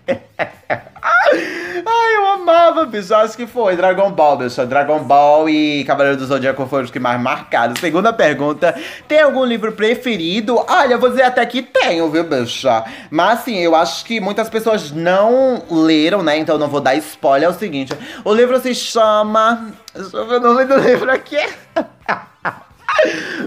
Ai, 1.86 2.16
eu 2.16 2.26
amava, 2.26 2.86
bicho. 2.86 3.14
Acho 3.14 3.36
que 3.36 3.46
foi 3.46 3.76
Dragon 3.76 4.10
Ball, 4.10 4.38
bicho. 4.38 4.64
Dragon 4.66 5.00
Ball 5.00 5.48
e 5.48 5.84
Cavaleiro 5.84 6.18
do 6.18 6.26
Zodíaco 6.26 6.66
foram 6.66 6.84
os 6.84 6.90
que 6.90 6.98
mais 6.98 7.20
marcaram. 7.20 7.74
Segunda 7.76 8.12
pergunta: 8.12 8.74
tem 9.06 9.20
algum 9.20 9.44
livro 9.44 9.72
preferido? 9.72 10.56
Olha, 10.68 10.96
vou 10.96 11.10
dizer 11.10 11.22
até 11.22 11.44
que 11.44 11.62
tenho, 11.62 12.10
viu, 12.10 12.24
bicho? 12.24 12.68
Mas 13.10 13.40
assim, 13.40 13.58
eu 13.58 13.74
acho 13.74 14.04
que 14.04 14.20
muitas 14.20 14.48
pessoas 14.48 14.90
não 14.90 15.62
leram, 15.70 16.22
né? 16.22 16.38
Então 16.38 16.58
não 16.58 16.68
vou 16.68 16.80
dar 16.80 16.94
spoiler. 16.96 17.48
É 17.48 17.52
o 17.52 17.54
seguinte: 17.54 17.92
o 18.24 18.32
livro 18.32 18.58
se 18.60 18.74
chama. 18.74 19.72
Deixa 19.94 20.16
eu 20.16 20.26
ver 20.26 20.36
o 20.36 20.40
nome 20.40 20.64
do 20.64 20.76
livro 20.76 21.10
aqui. 21.10 21.38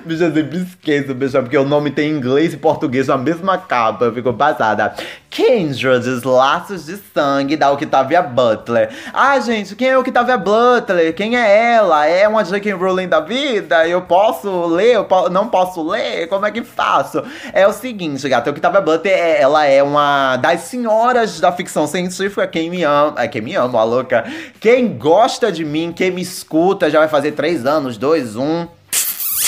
Bicho, 0.07 0.23
eu 0.23 0.33
sempre 0.33 0.57
esqueço, 0.59 1.13
bicho, 1.13 1.37
porque 1.41 1.57
o 1.57 1.65
nome 1.65 1.91
tem 1.91 2.09
inglês 2.09 2.53
e 2.53 2.57
português 2.57 3.07
na 3.07 3.17
mesma 3.17 3.57
capa. 3.57 4.05
Eu 4.05 4.13
fico 4.13 4.33
passada. 4.33 4.95
Kindred, 5.29 6.25
Laços 6.25 6.85
de 6.85 6.97
Sangue, 7.13 7.57
da 7.57 7.69
Octavia 7.69 8.21
Butler. 8.21 8.89
Ah, 9.13 9.37
gente, 9.41 9.75
quem 9.75 9.89
é 9.89 9.97
Octavia 9.97 10.37
Butler? 10.37 11.13
Quem 11.13 11.37
é 11.37 11.73
ela? 11.73 12.05
É 12.05 12.25
uma 12.25 12.41
J.K. 12.43 12.71
Rowling 12.71 13.09
da 13.09 13.19
vida? 13.19 13.85
Eu 13.85 14.01
posso 14.03 14.65
ler? 14.67 14.95
Eu 14.95 15.03
po 15.03 15.29
não 15.29 15.49
posso 15.49 15.85
ler? 15.85 16.27
Como 16.27 16.45
é 16.45 16.51
que 16.51 16.63
faço? 16.63 17.21
É 17.51 17.67
o 17.67 17.73
seguinte, 17.73 18.27
gata, 18.29 18.49
Octavia 18.49 18.79
Butler, 18.79 19.13
é, 19.13 19.41
ela 19.41 19.65
é 19.65 19.83
uma 19.83 20.37
das 20.37 20.61
senhoras 20.61 21.41
da 21.41 21.51
ficção 21.51 21.85
científica. 21.85 22.47
Quem 22.47 22.69
me 22.69 22.83
ama, 22.83 23.15
é 23.17 23.27
quem 23.27 23.41
me 23.41 23.55
ama, 23.55 23.81
a 23.81 23.83
louca. 23.83 24.23
Quem 24.61 24.97
gosta 24.97 25.51
de 25.51 25.65
mim, 25.65 25.91
quem 25.93 26.11
me 26.11 26.21
escuta, 26.21 26.89
já 26.89 26.99
vai 26.99 27.09
fazer 27.09 27.33
três 27.33 27.65
anos, 27.65 27.97
dois, 27.97 28.37
um 28.37 28.65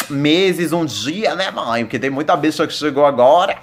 meses, 0.09 0.71
um 0.71 0.85
dia, 0.85 1.35
né, 1.35 1.51
mãe? 1.51 1.83
Porque 1.83 1.99
tem 1.99 2.09
muita 2.09 2.35
bicha 2.35 2.65
que 2.67 2.73
chegou 2.73 3.05
agora. 3.05 3.57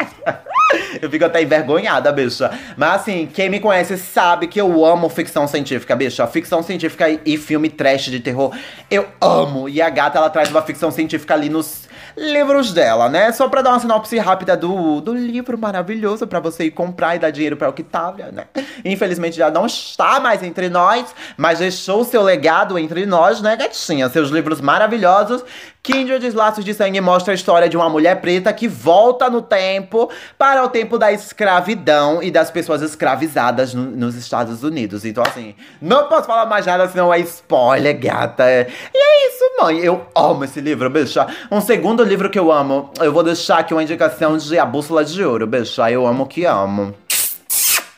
eu 1.00 1.10
fico 1.10 1.24
até 1.24 1.42
envergonhada, 1.42 2.10
bicha. 2.12 2.50
Mas 2.76 3.00
assim, 3.00 3.28
quem 3.32 3.48
me 3.48 3.60
conhece 3.60 3.96
sabe 3.96 4.46
que 4.46 4.60
eu 4.60 4.84
amo 4.84 5.08
ficção 5.08 5.46
científica, 5.46 5.94
bicha. 5.94 6.26
Ficção 6.26 6.62
científica 6.62 7.08
e 7.24 7.36
filme 7.36 7.68
trash 7.68 8.06
de 8.06 8.20
terror, 8.20 8.54
eu 8.90 9.06
amo. 9.20 9.68
E 9.68 9.80
a 9.80 9.88
gata, 9.90 10.18
ela 10.18 10.30
traz 10.30 10.50
uma 10.50 10.62
ficção 10.62 10.90
científica 10.90 11.34
ali 11.34 11.48
nos 11.48 11.86
livros 12.16 12.72
dela, 12.72 13.08
né? 13.08 13.30
Só 13.32 13.48
pra 13.48 13.60
dar 13.60 13.70
uma 13.70 13.78
sinopse 13.78 14.16
rápida 14.18 14.56
do, 14.56 15.00
do 15.00 15.14
livro 15.14 15.58
maravilhoso 15.58 16.26
pra 16.26 16.40
você 16.40 16.64
ir 16.64 16.70
comprar 16.70 17.14
e 17.14 17.18
dar 17.18 17.30
dinheiro 17.30 17.56
pra 17.56 17.68
Octavia, 17.68 18.32
né? 18.32 18.46
Infelizmente 18.84 19.36
já 19.36 19.50
não 19.50 19.66
está 19.66 20.18
mais 20.18 20.42
entre 20.42 20.68
nós, 20.70 21.14
mas 21.36 21.58
deixou 21.58 22.04
seu 22.04 22.22
legado 22.22 22.78
entre 22.78 23.04
nós, 23.04 23.42
né, 23.42 23.54
gatinha? 23.54 24.08
Seus 24.08 24.30
livros 24.30 24.60
maravilhosos. 24.60 25.44
Kindred 25.86 26.28
Laços 26.32 26.64
de 26.64 26.74
Sangue 26.74 27.00
mostra 27.00 27.32
a 27.32 27.34
história 27.36 27.68
de 27.68 27.76
uma 27.76 27.88
mulher 27.88 28.20
preta 28.20 28.52
que 28.52 28.66
volta 28.66 29.30
no 29.30 29.40
tempo 29.40 30.10
para 30.36 30.64
o 30.64 30.68
tempo 30.68 30.98
da 30.98 31.12
escravidão 31.12 32.20
e 32.20 32.28
das 32.28 32.50
pessoas 32.50 32.82
escravizadas 32.82 33.72
no, 33.72 33.84
nos 33.84 34.16
Estados 34.16 34.64
Unidos. 34.64 35.04
Então, 35.04 35.22
assim, 35.24 35.54
não 35.80 36.08
posso 36.08 36.26
falar 36.26 36.44
mais 36.46 36.66
nada, 36.66 36.88
senão 36.88 37.14
é 37.14 37.20
spoiler, 37.20 37.96
gata. 38.00 38.42
E 38.50 38.98
é 38.98 39.28
isso, 39.28 39.44
mãe. 39.62 39.78
Eu 39.78 40.04
amo 40.12 40.42
esse 40.42 40.60
livro, 40.60 40.90
bicha. 40.90 41.24
Um 41.52 41.60
segundo 41.60 42.02
livro 42.02 42.28
que 42.28 42.38
eu 42.38 42.50
amo, 42.50 42.90
eu 42.98 43.12
vou 43.12 43.22
deixar 43.22 43.58
aqui 43.58 43.72
uma 43.72 43.84
indicação 43.84 44.36
de 44.36 44.58
A 44.58 44.66
Bússola 44.66 45.04
de 45.04 45.22
Ouro, 45.22 45.46
bicha. 45.46 45.88
Eu 45.88 46.04
amo 46.04 46.26
que 46.26 46.44
amo. 46.44 46.96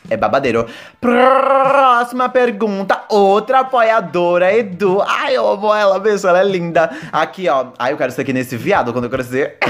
É 0.09 0.17
babadeiro. 0.17 0.65
Próxima 0.99 2.29
pergunta. 2.29 3.03
Outra 3.09 3.59
apoiadora, 3.59 4.53
Edu. 4.53 5.01
Ai, 5.01 5.37
eu 5.37 5.47
amo 5.47 5.73
ela, 5.73 5.99
bicho. 5.99 6.27
Ela 6.27 6.41
é 6.41 6.43
linda. 6.43 6.89
Aqui, 7.11 7.47
ó. 7.47 7.67
Ai, 7.77 7.93
eu 7.93 7.97
quero 7.97 8.11
ser 8.11 8.21
aqui 8.21 8.33
nesse 8.33 8.57
viado 8.57 8.91
quando 8.91 9.05
eu 9.05 9.09
crescer. 9.09 9.57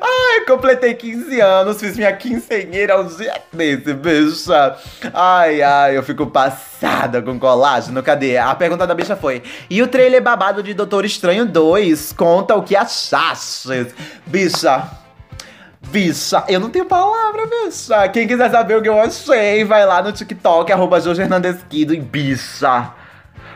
Ai, 0.00 0.44
completei 0.46 0.94
15 0.94 1.40
anos, 1.40 1.80
fiz 1.80 1.96
minha 1.96 2.12
quinceanheira 2.14 3.00
um 3.00 3.06
dia 3.06 3.34
desse, 3.52 3.94
bicha. 3.94 4.76
Ai, 5.12 5.62
ai, 5.62 5.96
eu 5.96 6.02
fico 6.02 6.26
passada 6.26 7.22
com 7.22 7.38
colágeno. 7.38 8.02
Cadê? 8.02 8.36
A 8.36 8.54
pergunta 8.54 8.86
da 8.86 8.94
bicha 8.94 9.16
foi: 9.16 9.42
E 9.70 9.82
o 9.82 9.88
trailer 9.88 10.22
babado 10.22 10.62
de 10.62 10.74
Doutor 10.74 11.04
Estranho 11.04 11.46
2? 11.46 12.12
Conta 12.12 12.54
o 12.54 12.62
que 12.62 12.76
achaste. 12.76 13.94
Bicha. 14.26 15.03
Bicha, 15.90 16.44
eu 16.48 16.58
não 16.58 16.70
tenho 16.70 16.86
palavra, 16.86 17.46
bicha. 17.46 18.08
Quem 18.08 18.26
quiser 18.26 18.50
saber 18.50 18.76
o 18.76 18.82
que 18.82 18.88
eu 18.88 19.00
achei, 19.00 19.64
vai 19.64 19.86
lá 19.86 20.02
no 20.02 20.12
TikTok, 20.12 20.72
arroba 20.72 21.00
Jorge 21.00 21.22
Hernandesquido 21.22 21.94
e 21.94 22.00
bicha. 22.00 22.90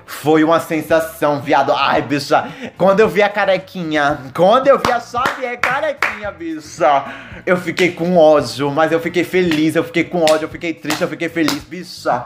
Foi 0.06 0.42
uma 0.42 0.58
sensação, 0.58 1.40
viado. 1.40 1.70
Ai, 1.72 2.00
bicha. 2.00 2.48
Quando 2.78 3.00
eu 3.00 3.08
vi 3.08 3.22
a 3.22 3.28
carequinha, 3.28 4.18
quando 4.34 4.66
eu 4.66 4.78
vi 4.78 4.90
a 4.90 4.98
Xavier 4.98 5.58
carequinha, 5.60 6.30
bicha, 6.30 7.04
eu 7.44 7.56
fiquei 7.56 7.92
com 7.92 8.16
ódio, 8.16 8.70
mas 8.70 8.90
eu 8.90 9.00
fiquei 9.00 9.22
feliz, 9.22 9.76
eu 9.76 9.84
fiquei 9.84 10.04
com 10.04 10.22
ódio, 10.22 10.44
eu 10.44 10.48
fiquei 10.48 10.72
triste, 10.72 11.02
eu 11.02 11.08
fiquei 11.08 11.28
feliz, 11.28 11.62
bicha. 11.64 12.24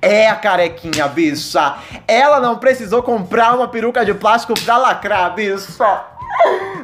É 0.00 0.28
a 0.28 0.34
carequinha, 0.34 1.06
bicha. 1.08 1.76
Ela 2.08 2.40
não 2.40 2.56
precisou 2.56 3.02
comprar 3.02 3.54
uma 3.54 3.68
peruca 3.68 4.02
de 4.02 4.14
plástico 4.14 4.54
pra 4.64 4.78
lacrar, 4.78 5.34
bicha. 5.34 6.04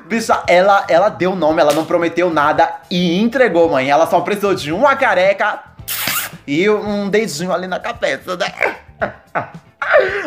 Bicha, 0.08 0.42
ela, 0.46 0.84
ela 0.88 1.08
deu 1.08 1.34
nome, 1.34 1.60
ela 1.60 1.72
não 1.72 1.84
prometeu 1.84 2.30
nada 2.30 2.76
e 2.90 3.20
entregou, 3.20 3.68
mãe. 3.68 3.90
Ela 3.90 4.06
só 4.06 4.20
precisou 4.20 4.54
de 4.54 4.72
uma 4.72 4.94
careca 4.94 5.60
e 6.46 6.68
um 6.70 7.08
dedinho 7.08 7.52
ali 7.52 7.66
na 7.66 7.80
cabeça, 7.80 8.36
né? 8.36 8.46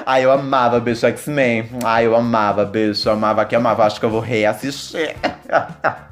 Ai, 0.05 0.25
eu 0.25 0.31
amava 0.31 0.79
bicho 0.79 1.05
X-Men. 1.05 1.69
Ai, 1.83 2.05
eu 2.05 2.15
amava 2.15 2.65
bicho, 2.65 3.07
eu 3.07 3.13
amava 3.13 3.45
que 3.45 3.55
amava. 3.55 3.85
Acho 3.85 3.99
que 3.99 4.05
eu 4.05 4.09
vou 4.09 4.21
reassistir. 4.21 5.15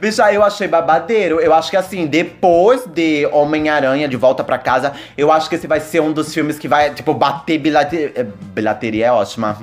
Bicho, 0.00 0.22
aí 0.22 0.34
eu 0.34 0.42
achei 0.42 0.68
babadeiro. 0.68 1.40
Eu 1.40 1.52
acho 1.54 1.70
que 1.70 1.76
assim, 1.76 2.06
depois 2.06 2.86
de 2.86 3.26
Homem-Aranha 3.32 4.08
de 4.08 4.16
Volta 4.16 4.44
pra 4.44 4.58
Casa, 4.58 4.92
eu 5.16 5.32
acho 5.32 5.48
que 5.48 5.54
esse 5.54 5.66
vai 5.66 5.80
ser 5.80 6.00
um 6.00 6.12
dos 6.12 6.32
filmes 6.32 6.58
que 6.58 6.68
vai, 6.68 6.92
tipo, 6.94 7.14
bater 7.14 7.58
bilheteria. 7.58 8.28
Bilheteria 8.54 9.06
é 9.06 9.12
ótima. 9.12 9.56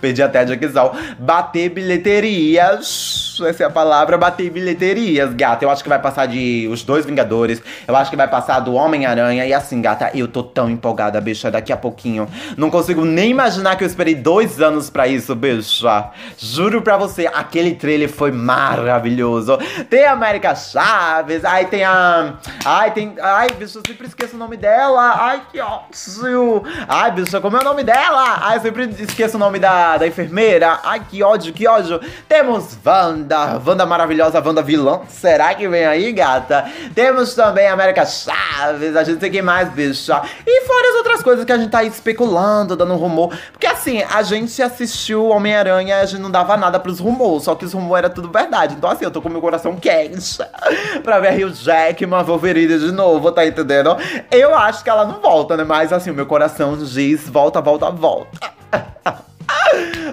Perdi 0.00 0.22
até 0.22 0.40
a 0.40 0.44
dicção. 0.44 0.92
Bater 1.18 1.68
bilheterias. 1.70 3.27
Essa 3.46 3.64
é 3.64 3.66
a 3.66 3.70
palavra, 3.70 4.16
bater 4.16 4.50
bilheterias, 4.50 5.32
gata. 5.34 5.64
Eu 5.64 5.70
acho 5.70 5.82
que 5.82 5.88
vai 5.88 6.00
passar 6.00 6.26
de 6.26 6.68
Os 6.70 6.82
Dois 6.82 7.04
Vingadores. 7.04 7.62
Eu 7.86 7.96
acho 7.96 8.10
que 8.10 8.16
vai 8.16 8.28
passar 8.28 8.60
do 8.60 8.74
Homem-Aranha. 8.74 9.46
E 9.46 9.52
assim, 9.52 9.80
gata, 9.80 10.10
eu 10.14 10.28
tô 10.28 10.42
tão 10.42 10.70
empolgada, 10.70 11.20
bicha, 11.20 11.50
daqui 11.50 11.72
a 11.72 11.76
pouquinho. 11.76 12.28
Não 12.56 12.70
consigo 12.70 13.04
nem 13.04 13.30
imaginar 13.30 13.76
que 13.76 13.84
eu 13.84 13.88
esperei 13.88 14.14
dois 14.14 14.60
anos 14.60 14.90
pra 14.90 15.06
isso, 15.06 15.34
bicha. 15.34 16.10
Juro 16.38 16.82
pra 16.82 16.96
você, 16.96 17.26
aquele 17.26 17.74
trailer 17.74 18.08
foi 18.08 18.30
maravilhoso. 18.32 19.58
Tem 19.88 20.04
a 20.04 20.12
América 20.12 20.54
Chaves, 20.54 21.44
aí 21.44 21.66
tem 21.66 21.84
a. 21.84 22.34
Ai, 22.64 22.92
tem. 22.92 23.14
Ai, 23.20 23.48
bicho, 23.58 23.78
eu 23.78 23.82
sempre 23.86 24.06
esqueço 24.06 24.36
o 24.36 24.38
nome 24.38 24.56
dela. 24.56 25.14
Ai, 25.18 25.42
que 25.50 25.60
ódio. 25.60 26.62
Ai, 26.88 27.10
bicho, 27.12 27.40
como 27.40 27.56
é 27.56 27.60
o 27.60 27.64
nome 27.64 27.82
dela? 27.84 28.38
Ai, 28.40 28.56
eu 28.56 28.62
sempre 28.62 28.84
esqueço 28.98 29.36
o 29.36 29.40
nome 29.40 29.58
da, 29.58 29.96
da 29.96 30.06
enfermeira. 30.06 30.80
Ai, 30.82 31.02
que 31.08 31.22
ódio, 31.22 31.52
que 31.52 31.66
ódio. 31.66 32.00
Temos 32.28 32.76
Wanda, 32.84 33.27
Wanda 33.64 33.84
maravilhosa, 33.84 34.42
Wanda 34.44 34.62
vilã. 34.62 35.00
Será 35.08 35.54
que 35.54 35.68
vem 35.68 35.84
aí, 35.84 36.12
gata? 36.12 36.70
Temos 36.94 37.34
também 37.34 37.66
a 37.66 37.72
América 37.72 38.06
Chaves, 38.06 38.96
a 38.96 39.04
gente 39.04 39.18
tem 39.18 39.30
que 39.30 39.42
mais, 39.42 39.68
bicho. 39.70 40.12
E 40.46 40.66
fora 40.66 40.90
as 40.90 40.96
outras 40.96 41.22
coisas 41.22 41.44
que 41.44 41.52
a 41.52 41.58
gente 41.58 41.70
tá 41.70 41.78
aí 41.78 41.88
especulando, 41.88 42.76
dando 42.76 42.94
rumor. 42.96 43.36
Porque 43.52 43.66
assim, 43.66 44.02
a 44.02 44.22
gente 44.22 44.62
assistiu 44.62 45.28
Homem-Aranha 45.28 45.98
e 45.98 46.00
a 46.00 46.06
gente 46.06 46.20
não 46.20 46.30
dava 46.30 46.56
nada 46.56 46.78
pros 46.78 46.98
rumores, 46.98 47.44
só 47.44 47.54
que 47.54 47.64
os 47.64 47.72
rumores 47.72 48.04
era 48.04 48.10
tudo 48.10 48.30
verdade. 48.30 48.74
Então 48.74 48.90
assim, 48.90 49.04
eu 49.04 49.10
tô 49.10 49.20
com 49.20 49.28
meu 49.28 49.40
coração 49.40 49.76
quente 49.76 50.38
pra 51.02 51.18
ver 51.20 51.32
Rio 51.32 51.52
Jackman, 51.52 52.22
Wolverine 52.22 52.78
de 52.78 52.92
novo, 52.92 53.30
tá 53.32 53.46
entendendo? 53.46 53.96
Eu 54.30 54.54
acho 54.54 54.82
que 54.82 54.90
ela 54.90 55.04
não 55.04 55.20
volta, 55.20 55.56
né? 55.56 55.64
Mas 55.64 55.92
assim, 55.92 56.10
o 56.10 56.14
meu 56.14 56.26
coração 56.26 56.76
diz 56.76 57.28
volta, 57.28 57.60
volta, 57.60 57.90
volta. 57.90 58.57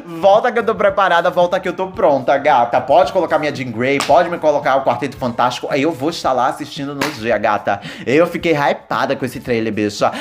Volta 0.06 0.52
que 0.52 0.60
eu 0.60 0.66
tô 0.66 0.76
preparada, 0.76 1.30
volta 1.30 1.60
que 1.60 1.68
eu 1.68 1.74
tô 1.74 1.88
pronta, 1.88 2.38
gata. 2.38 2.80
Pode 2.82 3.12
colocar 3.12 3.40
minha 3.40 3.54
Jean 3.54 3.72
Grey, 3.72 3.98
pode 4.00 4.30
me 4.30 4.38
colocar 4.38 4.76
o 4.76 4.84
Quarteto 4.84 5.18
Fantástico. 5.18 5.68
Aí 5.70 5.82
eu 5.82 5.92
vou 5.92 6.10
estar 6.10 6.32
lá 6.32 6.48
assistindo 6.48 6.94
no 6.94 7.02
dia, 7.12 7.38
gata. 7.38 7.82
Eu 8.06 8.28
fiquei 8.28 8.54
hypada 8.54 9.16
com 9.16 9.26
esse 9.26 9.40
trailer, 9.40 9.74
bicha. 9.74 10.12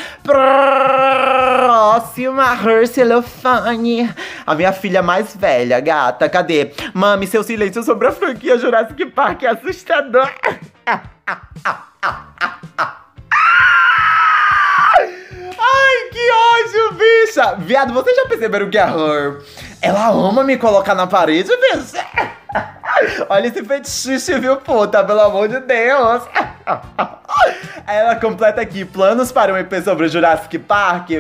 Próxima, 1.53 2.55
Hercelofane. 2.55 4.11
A 4.47 4.55
minha 4.55 4.73
filha 4.73 5.03
mais 5.03 5.37
velha, 5.37 5.81
gata. 5.81 6.29
Cadê? 6.29 6.73
Mami, 6.93 7.27
seu 7.27 7.43
silêncio 7.43 7.83
sobre 7.83 8.09
a 8.09 8.13
franquia 8.13 8.57
Jurassic 8.59 9.07
Park 9.07 9.43
é 9.43 9.49
assustador. 9.49 10.31
Que 16.15 16.31
ódio, 16.31 16.93
bicha! 16.93 17.57
Viado, 17.57 17.93
vocês 17.93 18.15
já 18.15 18.27
perceberam 18.27 18.71
que 18.71 18.79
a 18.79 18.87
Her, 18.87 19.43
ela 19.83 20.11
ama 20.11 20.45
me 20.45 20.57
colocar 20.57 20.95
na 20.95 21.09
parede, 21.09 21.51
bicha? 21.57 22.07
Olha 23.29 23.49
esse 23.49 23.65
fetiche, 23.65 24.39
viu, 24.39 24.57
puta? 24.59 25.03
Pelo 25.03 25.23
amor 25.23 25.49
de 25.49 25.59
Deus! 25.59 26.23
Ela 27.85 28.15
completa 28.15 28.61
aqui 28.61 28.85
planos 28.85 29.33
para 29.33 29.53
um 29.53 29.57
EP 29.59 29.73
sobre 29.83 30.07
o 30.07 30.09
Jurassic 30.09 30.57
Park. 30.61 31.11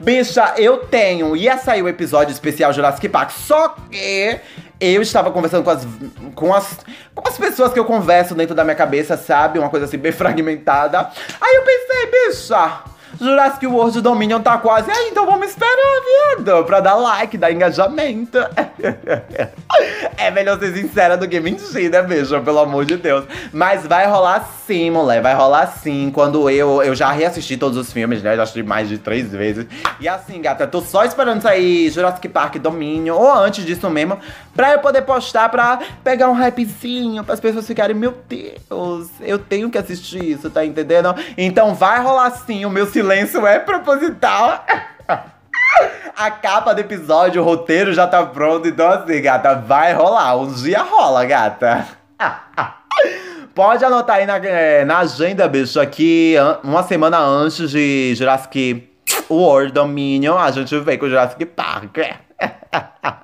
Bicha, 0.00 0.54
eu 0.56 0.78
tenho. 0.78 1.36
Ia 1.36 1.56
sair 1.56 1.82
o 1.82 1.88
episódio 1.88 2.32
especial 2.32 2.72
Jurassic 2.72 3.08
Park. 3.08 3.30
Só 3.30 3.68
que 3.88 4.40
eu 4.80 5.00
estava 5.00 5.30
conversando 5.30 5.62
com 5.62 5.70
as, 5.70 5.86
com 6.34 6.52
as, 6.52 6.78
com 7.14 7.28
as 7.28 7.38
pessoas 7.38 7.72
que 7.72 7.78
eu 7.78 7.84
converso 7.84 8.34
dentro 8.34 8.54
da 8.54 8.64
minha 8.64 8.74
cabeça, 8.74 9.16
sabe? 9.16 9.60
Uma 9.60 9.70
coisa 9.70 9.86
assim 9.86 9.96
bem 9.96 10.10
fragmentada. 10.10 11.08
Aí 11.40 11.54
eu 11.54 11.62
pensei, 11.62 12.10
bicha. 12.10 12.89
Jurassic 13.18 13.66
World 13.66 14.00
Dominion 14.00 14.40
tá 14.40 14.58
quase 14.58 14.90
aí, 14.90 15.08
então 15.10 15.26
vamos 15.26 15.48
esperar, 15.48 16.36
viado, 16.36 16.64
pra 16.64 16.80
dar 16.80 16.94
like, 16.94 17.36
dar 17.38 17.50
engajamento. 17.52 18.38
é 20.30 20.32
melhor 20.32 20.58
ser 20.58 20.72
sincera 20.72 21.16
do 21.16 21.28
que 21.28 21.40
mentir, 21.40 21.90
né, 21.90 22.00
bicho? 22.02 22.40
Pelo 22.40 22.60
amor 22.60 22.84
de 22.84 22.96
Deus. 22.96 23.24
Mas 23.52 23.86
vai 23.86 24.06
rolar 24.06 24.48
sim, 24.66 24.90
mulher, 24.90 25.20
vai 25.20 25.34
rolar 25.34 25.66
sim. 25.66 26.10
Quando 26.14 26.48
eu, 26.48 26.82
eu 26.82 26.94
já 26.94 27.10
reassisti 27.10 27.56
todos 27.56 27.76
os 27.76 27.92
filmes, 27.92 28.22
né? 28.22 28.36
Já 28.36 28.44
assisti 28.44 28.62
mais 28.62 28.88
de 28.88 28.98
três 28.98 29.30
vezes. 29.30 29.66
E 30.00 30.08
assim, 30.08 30.40
gata, 30.40 30.66
tô 30.66 30.80
só 30.80 31.04
esperando 31.04 31.42
sair 31.42 31.90
Jurassic 31.90 32.28
Park 32.28 32.56
Dominion, 32.56 33.16
ou 33.16 33.32
antes 33.34 33.64
disso 33.64 33.90
mesmo, 33.90 34.18
pra 34.54 34.72
eu 34.72 34.78
poder 34.78 35.02
postar, 35.02 35.48
pra 35.48 35.80
pegar 36.04 36.28
um 36.30 36.34
hypezinho, 36.34 37.24
as 37.28 37.40
pessoas 37.40 37.66
ficarem, 37.66 37.96
meu 37.96 38.16
Deus, 38.28 39.08
eu 39.20 39.38
tenho 39.38 39.68
que 39.70 39.78
assistir 39.78 40.24
isso, 40.24 40.48
tá 40.48 40.64
entendendo? 40.64 41.14
Então 41.36 41.74
vai 41.74 42.00
rolar 42.00 42.30
sim 42.30 42.64
o 42.64 42.70
meu 42.70 42.86
silêncio 42.86 43.46
é 43.46 43.58
proposital. 43.58 44.64
A 46.16 46.30
capa 46.30 46.74
do 46.74 46.80
episódio, 46.80 47.42
o 47.42 47.44
roteiro 47.44 47.92
já 47.92 48.06
tá 48.06 48.24
pronto, 48.24 48.68
então 48.68 48.88
assim, 48.90 49.20
gata, 49.22 49.54
vai 49.54 49.92
rolar. 49.92 50.36
Um 50.36 50.52
dia 50.52 50.82
rola, 50.82 51.24
gata. 51.24 51.86
Pode 53.54 53.84
anotar 53.84 54.16
aí 54.16 54.26
na, 54.26 54.36
é, 54.36 54.84
na 54.84 54.98
agenda, 54.98 55.48
bicho, 55.48 55.80
aqui 55.80 56.34
uma 56.62 56.82
semana 56.82 57.18
antes 57.18 57.70
de 57.70 58.14
Jurassic 58.14 58.88
World 59.28 59.72
Dominion, 59.72 60.38
a 60.38 60.50
gente 60.50 60.78
vem 60.78 60.98
com 60.98 61.08
Jurassic 61.08 61.44
Park. 61.46 61.98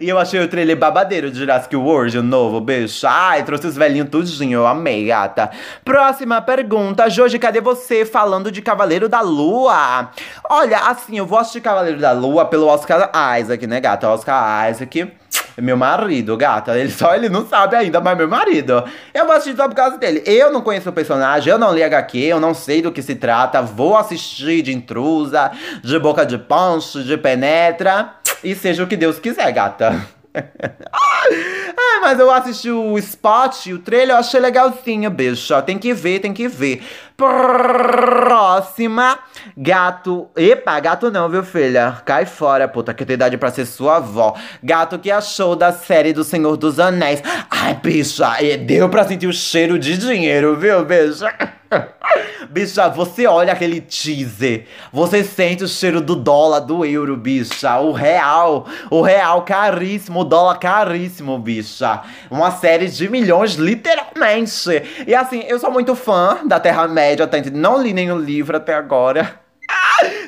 e 0.00 0.08
eu 0.08 0.18
achei 0.18 0.42
o 0.42 0.48
trailer 0.48 0.76
babadeiro 0.76 1.30
de 1.30 1.38
Jurassic 1.38 1.76
World, 1.76 2.18
o 2.18 2.22
novo, 2.22 2.60
bicho. 2.60 3.06
Ai, 3.06 3.44
trouxe 3.44 3.66
os 3.66 3.76
velhinhos 3.76 4.08
tudinho, 4.08 4.60
eu 4.60 4.66
amei, 4.66 5.06
gata. 5.06 5.50
Próxima 5.84 6.40
pergunta. 6.40 7.10
Joji, 7.10 7.38
cadê 7.38 7.60
você 7.60 8.06
falando 8.06 8.50
de 8.50 8.62
Cavaleiro 8.62 9.08
da 9.08 9.20
Lua? 9.20 10.10
Olha, 10.48 10.78
assim, 10.78 11.18
eu 11.18 11.26
vou 11.26 11.38
assistir 11.38 11.60
Cavaleiro 11.60 12.00
da 12.00 12.12
Lua 12.12 12.46
pelo 12.46 12.66
Oscar 12.66 13.10
Isaac, 13.38 13.66
né, 13.66 13.78
gata? 13.78 14.08
Oscar 14.08 14.70
Isaac. 14.70 15.19
Meu 15.60 15.76
marido, 15.76 16.36
gata. 16.36 16.78
Ele 16.78 16.90
só 16.90 17.14
ele 17.14 17.28
não 17.28 17.46
sabe 17.46 17.76
ainda, 17.76 18.00
mas 18.00 18.16
meu 18.16 18.28
marido. 18.28 18.84
Eu 19.12 19.26
vou 19.26 19.34
assistir 19.34 19.56
só 19.56 19.68
por 19.68 19.74
causa 19.74 19.98
dele. 19.98 20.22
Eu 20.26 20.52
não 20.52 20.62
conheço 20.62 20.88
o 20.88 20.92
personagem, 20.92 21.52
eu 21.52 21.58
não 21.58 21.74
li 21.74 21.82
HQ, 21.82 22.18
eu 22.18 22.40
não 22.40 22.54
sei 22.54 22.82
do 22.82 22.92
que 22.92 23.02
se 23.02 23.14
trata. 23.14 23.62
Vou 23.62 23.96
assistir 23.96 24.62
de 24.62 24.72
intrusa, 24.72 25.50
de 25.82 25.98
boca 25.98 26.24
de 26.24 26.38
poncho, 26.38 27.02
de 27.02 27.16
penetra. 27.16 28.14
E 28.42 28.54
seja 28.54 28.82
o 28.82 28.86
que 28.86 28.96
Deus 28.96 29.18
quiser, 29.18 29.50
gata. 29.52 30.00
Ai, 31.82 32.00
mas 32.00 32.20
eu 32.20 32.30
assisti 32.30 32.70
o 32.70 32.98
spot, 32.98 33.68
o 33.68 33.78
trailer, 33.78 34.14
eu 34.14 34.18
achei 34.18 34.38
legalzinho, 34.38 35.10
bicho. 35.10 35.60
Tem 35.62 35.78
que 35.78 35.94
ver, 35.94 36.18
tem 36.18 36.32
que 36.32 36.46
ver. 36.46 36.82
Próxima. 37.16 39.18
Gato. 39.56 40.28
Epa, 40.36 40.78
gato 40.78 41.10
não, 41.10 41.28
viu, 41.28 41.42
filha? 41.42 42.02
Cai 42.04 42.26
fora, 42.26 42.68
puta, 42.68 42.92
que 42.92 43.04
tem 43.04 43.14
idade 43.14 43.38
pra 43.38 43.50
ser 43.50 43.64
sua 43.64 43.96
avó. 43.96 44.36
Gato 44.62 44.98
que 44.98 45.10
achou 45.10 45.56
da 45.56 45.72
série 45.72 46.12
do 46.12 46.22
Senhor 46.22 46.56
dos 46.56 46.78
Anéis. 46.78 47.22
Ai, 47.70 47.74
bicha, 47.74 48.28
deu 48.66 48.88
pra 48.88 49.04
sentir 49.04 49.28
o 49.28 49.32
cheiro 49.32 49.78
de 49.78 49.96
dinheiro, 49.96 50.56
viu, 50.56 50.84
bicha? 50.84 51.32
bicha, 52.50 52.88
você 52.88 53.28
olha 53.28 53.52
aquele 53.52 53.80
teaser, 53.80 54.66
você 54.92 55.22
sente 55.22 55.62
o 55.62 55.68
cheiro 55.68 56.00
do 56.00 56.16
dólar, 56.16 56.58
do 56.58 56.84
euro, 56.84 57.16
bicha. 57.16 57.78
O 57.78 57.92
real, 57.92 58.66
o 58.90 59.02
real 59.02 59.42
caríssimo, 59.44 60.20
o 60.20 60.24
dólar 60.24 60.58
caríssimo, 60.58 61.38
bicha. 61.38 62.02
Uma 62.28 62.50
série 62.50 62.88
de 62.88 63.08
milhões, 63.08 63.54
literalmente. 63.54 64.82
E 65.06 65.14
assim, 65.14 65.44
eu 65.46 65.60
sou 65.60 65.70
muito 65.70 65.94
fã 65.94 66.40
da 66.44 66.58
Terra-média, 66.58 67.24
tá 67.28 67.38
entendendo? 67.38 67.62
Não 67.62 67.80
li 67.80 67.92
nenhum 67.92 68.18
livro 68.18 68.56
até 68.56 68.74
agora. 68.74 69.39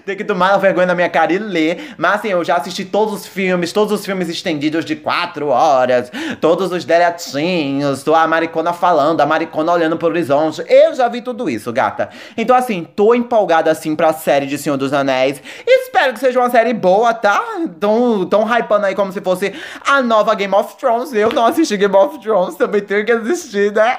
Tem 0.04 0.16
que 0.16 0.24
tomar 0.24 0.56
vergonha 0.56 0.86
na 0.86 0.94
minha 0.94 1.08
cara 1.08 1.32
e 1.32 1.38
ler. 1.38 1.94
Mas 1.96 2.16
assim, 2.16 2.28
eu 2.28 2.44
já 2.44 2.56
assisti 2.56 2.84
todos 2.84 3.14
os 3.14 3.26
filmes, 3.26 3.72
todos 3.72 3.92
os 3.92 4.04
filmes 4.04 4.28
estendidos 4.28 4.84
de 4.84 4.96
quatro 4.96 5.48
horas, 5.48 6.10
todos 6.40 6.72
os 6.72 6.84
direitinhos, 6.84 8.06
a 8.08 8.26
maricona 8.26 8.72
falando, 8.72 9.20
a 9.20 9.26
maricona 9.26 9.72
olhando 9.72 9.96
pro 9.96 10.08
horizonte. 10.08 10.62
Eu 10.68 10.94
já 10.94 11.08
vi 11.08 11.22
tudo 11.22 11.48
isso, 11.48 11.72
gata. 11.72 12.10
Então, 12.36 12.56
assim, 12.56 12.84
tô 12.84 13.14
empolgada 13.14 13.70
assim 13.70 13.94
pra 13.94 14.12
série 14.12 14.46
de 14.46 14.58
Senhor 14.58 14.76
dos 14.76 14.92
Anéis. 14.92 15.42
Espero 15.66 16.14
que 16.14 16.20
seja 16.20 16.38
uma 16.38 16.50
série 16.50 16.74
boa, 16.74 17.14
tá? 17.14 17.40
Tão, 17.78 18.26
tão 18.26 18.44
hypando 18.44 18.86
aí 18.86 18.94
como 18.94 19.12
se 19.12 19.20
fosse 19.20 19.52
a 19.86 20.02
nova 20.02 20.34
Game 20.34 20.54
of 20.54 20.76
Thrones. 20.76 21.12
Eu 21.12 21.30
não 21.32 21.46
assisti 21.46 21.76
Game 21.76 21.94
of 21.94 22.18
Thrones, 22.18 22.56
também 22.56 22.80
tenho 22.80 23.04
que 23.04 23.12
assistir, 23.12 23.72
né? 23.72 23.98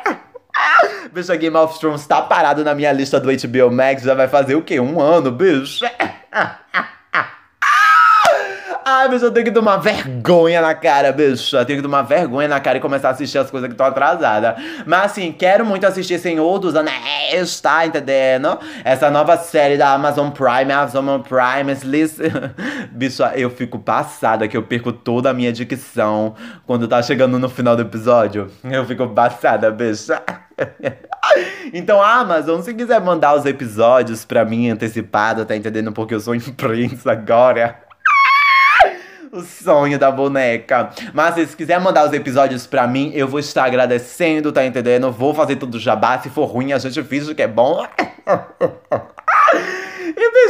Bicho, 1.14 1.36
Game 1.38 1.56
of 1.56 1.80
Thrones 1.80 2.06
tá 2.06 2.22
parado 2.22 2.64
na 2.64 2.74
minha 2.74 2.92
lista 2.92 3.20
do 3.20 3.30
HBO 3.30 3.72
Max, 3.72 4.04
já 4.04 4.14
vai 4.14 4.28
fazer 4.28 4.56
o 4.56 4.62
quê? 4.62 4.80
Um 4.80 5.00
ano, 5.00 5.32
bicho? 5.32 5.86
Ai, 8.86 9.08
bicho, 9.08 9.24
eu 9.24 9.32
tenho 9.32 9.46
que 9.46 9.52
tomar 9.52 9.78
vergonha 9.78 10.62
na 10.62 10.76
cara, 10.76 11.12
bicho. 11.12 11.56
Eu 11.56 11.66
tenho 11.66 11.80
que 11.80 11.84
tomar 11.84 12.02
vergonha 12.02 12.50
na 12.50 12.60
cara 12.60 12.78
e 12.78 12.82
começar 12.82 13.10
a 13.10 13.12
assistir 13.12 13.38
as 13.38 13.50
coisas 13.50 13.68
que 13.68 13.74
estão 13.74 13.86
atrasadas. 13.86 14.62
Mas 14.86 15.12
assim, 15.12 15.32
quero 15.32 15.66
muito 15.66 15.86
assistir 15.86 16.20
Senhor 16.20 16.60
dos 16.60 16.76
Anéis, 16.76 17.62
tá 17.62 17.86
entendendo? 17.86 18.60
Essa 18.84 19.10
nova 19.10 19.38
série 19.38 19.78
da 19.78 19.94
Amazon 19.94 20.30
Prime, 20.32 20.72
Amazon 20.72 21.22
Prime, 21.22 21.74
bicho, 22.92 23.24
eu 23.36 23.50
fico 23.50 23.80
passada 23.80 24.48
que 24.48 24.58
eu 24.58 24.64
perco 24.64 24.92
toda 24.92 25.30
a 25.30 25.34
minha 25.34 25.54
dicção 25.54 26.36
quando 26.68 26.88
tá 26.88 27.02
chegando 27.02 27.40
no 27.40 27.50
final 27.50 27.78
do 27.78 27.84
episódio. 27.84 28.52
Eu 28.64 28.86
fico 28.86 29.08
passada, 29.10 29.72
bicho. 29.72 30.12
Então, 31.74 32.02
Amazon, 32.02 32.62
se 32.62 32.74
quiser 32.74 33.02
mandar 33.02 33.34
os 33.34 33.46
episódios 33.46 34.24
pra 34.26 34.46
mim 34.46 34.70
antecipado, 34.70 35.46
tá 35.46 35.56
entendendo? 35.56 35.92
Porque 35.92 36.14
eu 36.14 36.20
sou 36.20 36.36
imprensa 36.36 37.12
agora 37.12 37.83
o 39.34 39.42
sonho 39.42 39.98
da 39.98 40.12
boneca. 40.12 40.92
Mas 41.14 41.36
se 41.50 41.58
quiser 41.58 41.80
mandar 41.80 42.06
os 42.06 42.14
episódios 42.14 42.68
pra 42.68 42.88
mim, 42.88 43.12
eu 43.16 43.28
vou 43.28 43.40
estar 43.40 43.66
agradecendo, 43.66 44.52
tá 44.52 44.64
entendendo? 44.64 45.12
Vou 45.12 45.34
fazer 45.34 45.56
tudo 45.56 45.80
jabá. 45.80 46.20
Se 46.20 46.30
for 46.30 46.46
ruim, 46.46 46.72
a 46.72 46.78
gente 46.78 47.02
finge 47.04 47.34
que 47.34 47.42
é 47.42 47.48
bom. 47.48 47.86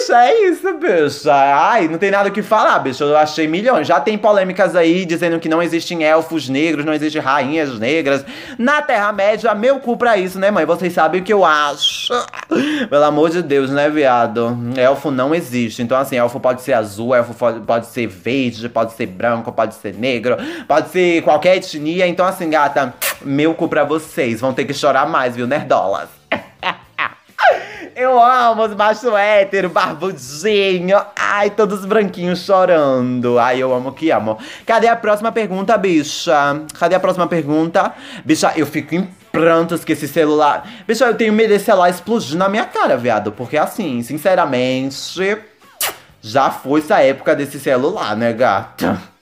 Bicho, 0.03 0.13
é 0.13 0.41
isso, 0.49 0.73
bicho. 0.73 1.31
Ai, 1.31 1.87
não 1.87 1.97
tem 1.97 2.11
nada 2.11 2.27
o 2.27 2.31
que 2.31 2.41
falar, 2.41 2.77
bicho. 2.79 3.05
Eu 3.05 3.15
achei 3.15 3.47
milhões. 3.47 3.87
Já 3.87 4.01
tem 4.01 4.17
polêmicas 4.17 4.75
aí 4.75 5.05
dizendo 5.05 5.39
que 5.39 5.47
não 5.47 5.63
existem 5.63 6.03
elfos 6.03 6.49
negros, 6.49 6.83
não 6.83 6.93
existem 6.93 7.21
rainhas 7.21 7.79
negras. 7.79 8.25
Na 8.57 8.81
Terra-média, 8.81 9.55
meu 9.55 9.79
cu 9.79 9.95
pra 9.95 10.17
isso, 10.17 10.37
né, 10.37 10.51
mãe? 10.51 10.65
Vocês 10.65 10.91
sabem 10.91 11.21
o 11.21 11.23
que 11.23 11.31
eu 11.31 11.45
acho. 11.45 12.13
Pelo 12.89 13.03
amor 13.05 13.29
de 13.29 13.41
Deus, 13.41 13.69
né, 13.69 13.89
viado? 13.89 14.57
Elfo 14.75 15.09
não 15.09 15.33
existe. 15.33 15.81
Então, 15.81 15.97
assim, 15.97 16.17
elfo 16.17 16.37
pode 16.37 16.61
ser 16.61 16.73
azul, 16.73 17.15
elfo 17.15 17.33
pode 17.65 17.85
ser 17.87 18.07
verde, 18.07 18.67
pode 18.67 18.91
ser 18.93 19.05
branco, 19.05 19.53
pode 19.53 19.75
ser 19.75 19.93
negro, 19.93 20.35
pode 20.67 20.89
ser 20.89 21.21
qualquer 21.21 21.55
etnia. 21.57 22.05
Então, 22.07 22.25
assim, 22.25 22.49
gata, 22.49 22.93
meu 23.21 23.53
cu 23.53 23.69
pra 23.69 23.85
vocês. 23.85 24.41
Vão 24.41 24.53
ter 24.53 24.65
que 24.65 24.73
chorar 24.73 25.07
mais, 25.07 25.35
viu, 25.35 25.47
nerdolas? 25.47 26.22
Eu 27.95 28.19
amo 28.19 28.63
os 28.63 28.75
machos 28.75 29.13
héteros, 29.13 29.71
barbudinho. 29.71 30.99
Ai, 31.15 31.51
todos 31.51 31.85
branquinhos 31.85 32.39
chorando. 32.39 33.37
Ai, 33.37 33.61
eu 33.61 33.73
amo 33.73 33.91
que 33.91 34.09
amo. 34.09 34.37
Cadê 34.65 34.87
a 34.87 34.95
próxima 34.95 35.31
pergunta, 35.31 35.77
bicha? 35.77 36.63
Cadê 36.79 36.95
a 36.95 36.99
próxima 36.99 37.27
pergunta? 37.27 37.93
Bicha, 38.25 38.51
eu 38.55 38.65
fico 38.65 38.95
em 38.95 39.07
prantos 39.31 39.85
que 39.85 39.93
esse 39.93 40.07
celular. 40.07 40.67
Bicha, 40.87 41.05
eu 41.05 41.15
tenho 41.15 41.33
medo 41.33 41.49
desse 41.49 41.65
celular 41.65 41.89
explodir 41.89 42.35
na 42.35 42.49
minha 42.49 42.65
cara, 42.65 42.97
viado. 42.97 43.31
Porque 43.31 43.57
assim, 43.57 44.01
sinceramente. 44.01 45.37
Já 46.19 46.49
foi 46.49 46.79
essa 46.79 46.99
época 47.01 47.35
desse 47.35 47.59
celular, 47.59 48.15
né, 48.15 48.31
gata? 48.33 49.12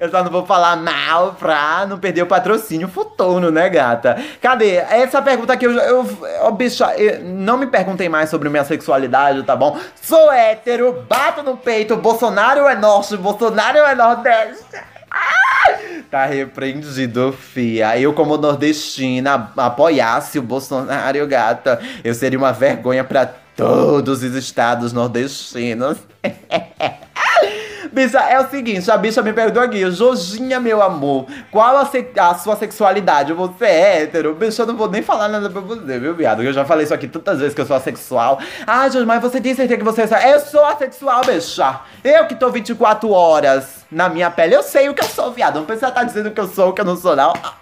Eu 0.00 0.10
só 0.10 0.24
não 0.24 0.30
vou 0.30 0.44
falar 0.44 0.76
mal 0.76 1.34
pra 1.34 1.86
não 1.86 1.98
perder 1.98 2.22
o 2.22 2.26
patrocínio 2.26 2.88
futuro, 2.88 3.50
né, 3.50 3.68
gata? 3.68 4.20
Cadê? 4.40 4.76
Essa 4.76 5.22
pergunta 5.22 5.52
aqui, 5.52 5.64
eu, 5.64 5.72
eu, 5.72 6.18
eu 6.42 6.52
bicha, 6.52 6.92
eu, 6.96 7.22
não 7.22 7.56
me 7.56 7.66
perguntem 7.66 8.08
mais 8.08 8.28
sobre 8.28 8.48
minha 8.48 8.64
sexualidade, 8.64 9.42
tá 9.44 9.54
bom? 9.54 9.78
Sou 10.00 10.32
hétero, 10.32 11.04
bato 11.08 11.42
no 11.42 11.56
peito, 11.56 11.96
Bolsonaro 11.96 12.66
é 12.66 12.74
norte, 12.74 13.16
Bolsonaro 13.16 13.78
é 13.78 13.94
nordeste. 13.94 14.92
Tá 16.10 16.26
repreendido, 16.26 17.32
fia. 17.32 17.98
Eu, 17.98 18.12
como 18.12 18.36
nordestina, 18.36 19.52
apoiasse 19.56 20.38
o 20.38 20.42
Bolsonaro, 20.42 21.26
gata, 21.26 21.80
eu 22.02 22.12
seria 22.12 22.38
uma 22.38 22.52
vergonha 22.52 23.04
para 23.04 23.26
todos 23.56 24.22
os 24.22 24.34
estados 24.34 24.92
nordestinos. 24.92 25.98
Bicha, 27.92 28.20
é 28.20 28.40
o 28.40 28.48
seguinte, 28.48 28.90
a 28.90 28.96
bicha 28.96 29.20
me 29.20 29.34
perguntou 29.34 29.62
aqui, 29.62 29.90
Jojinha, 29.90 30.58
meu 30.58 30.80
amor, 30.80 31.26
qual 31.50 31.76
a, 31.76 31.82
a, 31.82 32.34
sua 32.34 32.56
sexualidade? 32.56 33.34
Você 33.34 33.66
é 33.66 34.02
hétero? 34.02 34.34
Bicha, 34.34 34.62
eu 34.62 34.66
não 34.66 34.76
vou 34.76 34.88
nem 34.88 35.02
falar 35.02 35.28
nada 35.28 35.50
pra 35.50 35.60
você, 35.60 35.98
viu, 35.98 36.14
viado? 36.14 36.42
Eu 36.42 36.54
já 36.54 36.64
falei 36.64 36.84
isso 36.84 36.94
aqui 36.94 37.06
tantas 37.06 37.38
vezes 37.40 37.54
que 37.54 37.60
eu 37.60 37.66
sou 37.66 37.76
assexual. 37.76 38.38
Ah, 38.66 38.86
Jojinha, 38.86 39.04
mas 39.04 39.20
você 39.20 39.42
tem 39.42 39.54
certeza 39.54 39.78
que 39.78 39.84
você 39.84 40.02
é 40.02 40.34
Eu 40.34 40.40
sou 40.40 40.64
assexual, 40.64 41.20
bicha. 41.20 41.80
Eu 42.02 42.26
que 42.26 42.34
tô 42.34 42.48
24 42.50 43.10
horas 43.10 43.84
na 43.90 44.08
minha 44.08 44.30
pele, 44.30 44.54
eu 44.54 44.62
sei 44.62 44.88
o 44.88 44.94
que 44.94 45.02
eu 45.02 45.08
sou, 45.08 45.30
viado. 45.30 45.56
Não 45.56 45.66
precisa 45.66 45.88
estar 45.88 46.00
tá 46.00 46.06
dizendo 46.06 46.30
que 46.30 46.40
eu 46.40 46.48
sou 46.48 46.70
o 46.70 46.72
que 46.72 46.80
eu 46.80 46.86
não 46.86 46.96
sou, 46.96 47.14
não. 47.14 47.34
Ah, 47.42 47.54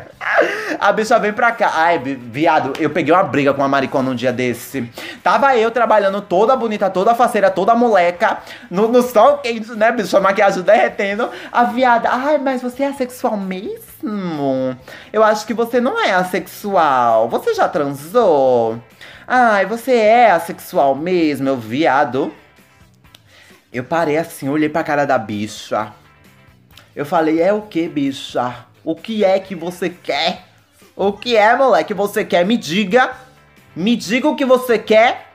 a 0.78 0.92
bicha 0.92 1.18
vem 1.18 1.32
pra 1.32 1.52
cá. 1.52 1.70
Ai, 1.74 1.98
viado, 1.98 2.72
eu 2.78 2.90
peguei 2.90 3.12
uma 3.12 3.22
briga 3.22 3.52
com 3.54 3.62
a 3.62 3.68
maricona 3.68 4.10
um 4.10 4.14
dia 4.14 4.32
desse. 4.32 4.90
Tava 5.22 5.56
eu 5.56 5.70
trabalhando 5.70 6.20
toda 6.20 6.56
bonita, 6.56 6.90
toda 6.90 7.14
faceira, 7.14 7.50
toda 7.50 7.74
moleca, 7.74 8.38
no, 8.70 8.88
no 8.88 9.02
sol 9.02 9.38
quente, 9.38 9.72
né, 9.72 9.92
bicho? 9.92 10.16
A 10.16 10.20
maquiagem 10.20 10.62
derretendo. 10.62 11.28
A 11.50 11.64
viada, 11.64 12.08
ai, 12.10 12.38
mas 12.38 12.62
você 12.62 12.84
é 12.84 12.88
assexual 12.88 13.36
mesmo? 13.36 14.76
Eu 15.12 15.22
acho 15.22 15.46
que 15.46 15.54
você 15.54 15.80
não 15.80 16.00
é 16.00 16.12
assexual. 16.12 17.28
Você 17.28 17.54
já 17.54 17.68
transou? 17.68 18.78
Ai, 19.26 19.66
você 19.66 19.92
é 19.94 20.30
assexual 20.30 20.94
mesmo, 20.94 21.56
viado. 21.56 22.32
Eu 23.72 23.84
parei 23.84 24.18
assim, 24.18 24.48
olhei 24.48 24.68
pra 24.68 24.84
cara 24.84 25.06
da 25.06 25.16
bicha. 25.16 25.92
Eu 26.94 27.06
falei, 27.06 27.40
é 27.40 27.52
o 27.52 27.62
que, 27.62 27.88
bicha? 27.88 28.66
O 28.84 28.96
que 28.96 29.24
é 29.24 29.38
que 29.38 29.54
você 29.54 29.88
quer? 29.88 30.44
O 30.96 31.12
que 31.12 31.36
é, 31.36 31.54
moleque, 31.56 31.94
você 31.94 32.24
quer? 32.24 32.44
Me 32.44 32.56
diga. 32.56 33.12
Me 33.74 33.96
diga 33.96 34.28
o 34.28 34.36
que 34.36 34.44
você 34.44 34.78
quer. 34.78 35.34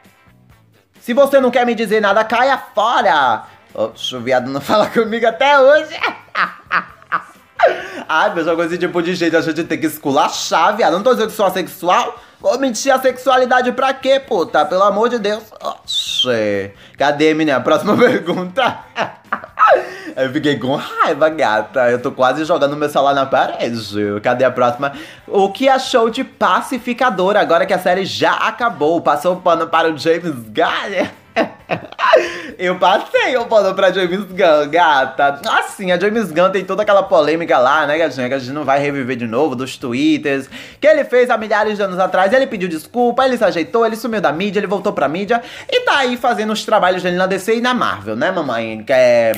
Se 1.01 1.13
você 1.13 1.39
não 1.39 1.49
quer 1.49 1.65
me 1.65 1.73
dizer 1.73 2.01
nada, 2.01 2.23
caia 2.23 2.57
fora. 2.57 3.45
Oxe, 3.73 4.15
o 4.15 4.21
viado 4.21 4.49
não 4.49 4.59
fala 4.61 4.87
comigo 4.87 5.25
até 5.25 5.59
hoje. 5.59 5.95
Ai, 8.09 8.33
mesma 8.33 8.55
coisa 8.55 8.73
esse 8.73 8.79
tipo 8.79 9.01
de 9.01 9.15
jeito, 9.15 9.35
a 9.35 9.41
gente 9.41 9.63
tem 9.63 9.79
que 9.79 9.87
esculachar, 9.87 10.75
viado. 10.75 10.93
Não 10.93 11.03
tô 11.03 11.13
dizendo 11.13 11.29
que 11.29 11.35
sou 11.35 11.45
assexual. 11.45 12.19
Vou 12.39 12.57
mentir 12.59 12.93
a 12.93 13.01
sexualidade 13.01 13.71
pra 13.71 13.93
quê, 13.93 14.19
puta? 14.19 14.63
Pelo 14.65 14.83
amor 14.83 15.09
de 15.09 15.17
Deus. 15.17 15.43
Oxe. 15.61 16.71
Cadê, 16.97 17.33
menina? 17.33 17.59
Próxima 17.59 17.95
pergunta. 17.97 18.79
Eu 20.15 20.31
fiquei 20.31 20.57
com 20.57 20.75
raiva, 20.75 21.29
gata. 21.29 21.91
Eu 21.91 22.01
tô 22.01 22.11
quase 22.11 22.43
jogando 22.43 22.75
meu 22.75 22.89
celular 22.89 23.13
na 23.13 23.25
parede. 23.25 23.95
Cadê 24.23 24.43
a 24.43 24.51
próxima? 24.51 24.93
O 25.27 25.51
que 25.51 25.69
achou 25.69 26.09
de 26.09 26.23
Pacificador 26.23 27.37
agora 27.37 27.65
que 27.65 27.73
a 27.73 27.79
série 27.79 28.05
já 28.05 28.33
acabou? 28.33 28.99
Passou 28.99 29.35
o 29.35 29.41
pano 29.41 29.67
para 29.67 29.91
o 29.91 29.97
James 29.97 30.33
Gunn? 30.33 31.26
Eu 32.57 32.79
passei 32.79 33.37
o 33.37 33.45
pano 33.45 33.75
pra 33.75 33.91
James 33.91 34.23
Gunn, 34.23 34.69
gata. 34.71 35.39
Assim, 35.47 35.91
a 35.91 35.99
James 35.99 36.31
Gunn 36.31 36.49
tem 36.49 36.65
toda 36.65 36.81
aquela 36.81 37.03
polêmica 37.03 37.57
lá, 37.59 37.85
né, 37.85 37.97
gatinha? 37.97 38.27
Que 38.27 38.33
a 38.33 38.39
gente 38.39 38.51
não 38.51 38.63
vai 38.63 38.79
reviver 38.79 39.15
de 39.15 39.27
novo, 39.27 39.55
dos 39.55 39.77
twitters. 39.77 40.49
Que 40.81 40.87
ele 40.87 41.03
fez 41.03 41.29
há 41.29 41.37
milhares 41.37 41.77
de 41.77 41.83
anos 41.83 41.99
atrás. 41.99 42.33
Ele 42.33 42.47
pediu 42.47 42.67
desculpa, 42.67 43.25
ele 43.25 43.37
se 43.37 43.43
ajeitou, 43.43 43.85
ele 43.85 43.95
sumiu 43.95 44.19
da 44.19 44.31
mídia, 44.31 44.59
ele 44.59 44.67
voltou 44.67 44.91
pra 44.91 45.07
mídia. 45.07 45.41
E 45.69 45.81
tá 45.81 45.99
aí 45.99 46.17
fazendo 46.17 46.51
os 46.51 46.65
trabalhos 46.65 47.03
dele 47.03 47.17
na 47.17 47.27
DC 47.27 47.57
e 47.57 47.61
na 47.61 47.73
Marvel, 47.73 48.15
né, 48.15 48.31
mamãe? 48.31 48.83
Que 48.83 48.93
é 48.93 49.33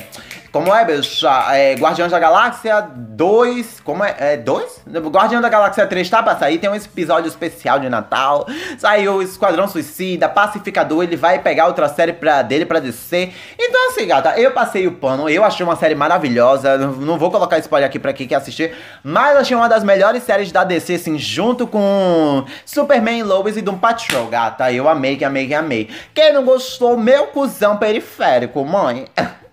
como 0.52 0.74
é, 0.74 0.84
bicha? 0.84 1.30
É, 1.54 1.76
Guardiões 1.76 2.12
da 2.12 2.18
Galáxia 2.18 2.82
2. 2.82 3.82
Como 3.82 4.04
é? 4.04 4.16
É 4.18 4.38
2? 4.38 4.82
Guardião 4.88 5.42
da 5.42 5.50
Galáxia 5.50 5.86
3 5.86 6.10
tá 6.10 6.24
pra 6.24 6.36
sair. 6.36 6.58
Tem 6.58 6.70
um 6.70 6.76
episódio 6.76 7.28
especial 7.28 7.80
de 7.80 7.88
Natal. 7.88 8.48
Saiu 8.78 9.16
o 9.16 9.22
Esquadrão 9.22 9.68
Suicida, 9.68 10.28
Pacificador. 10.28 11.04
Ele 11.04 11.16
vai 11.16 11.40
pegar 11.40 11.68
outra 11.68 11.88
série 11.88 12.14
pra, 12.14 12.42
dele 12.42 12.66
pra 12.66 12.80
descer. 12.80 13.32
Então, 13.60 13.90
assim, 13.90 14.08
gata, 14.08 14.40
eu 14.40 14.52
passei 14.52 14.88
o 14.88 14.94
pano. 14.94 15.30
Eu 15.30 15.44
achei 15.44 15.64
uma 15.64 15.76
série 15.76 15.94
maravilhosa. 15.94 16.78
Não 16.78 17.18
vou 17.18 17.30
colocar 17.30 17.60
spoiler 17.60 17.88
aqui 17.88 18.00
pra 18.00 18.14
quem 18.14 18.28
quer 18.28 18.36
assistir. 18.36 18.76
Mas 19.04 19.38
achei 19.38 19.56
uma 19.56 19.70
das 19.70 19.84
melhores 19.84 20.24
séries 20.24 20.52
da 20.52 20.64
DC, 20.64 20.96
assim, 20.96 21.18
junto 21.20 21.68
com 21.68 22.44
Superman, 22.66 23.22
Lois 23.24 23.56
e 23.56 23.62
Doom 23.62 23.78
Patrol, 23.78 24.28
gata. 24.28 24.72
Eu 24.72 24.90
amei, 24.90 25.16
que 25.16 25.26
amei, 25.26 25.48
que 25.48 25.54
amei. 25.54 25.90
Quem 26.14 26.34
não 26.34 26.44
gostou, 26.44 26.98
meu 26.98 27.28
cuzão 27.28 27.78
periférico, 27.78 28.66
mãe. 28.66 29.06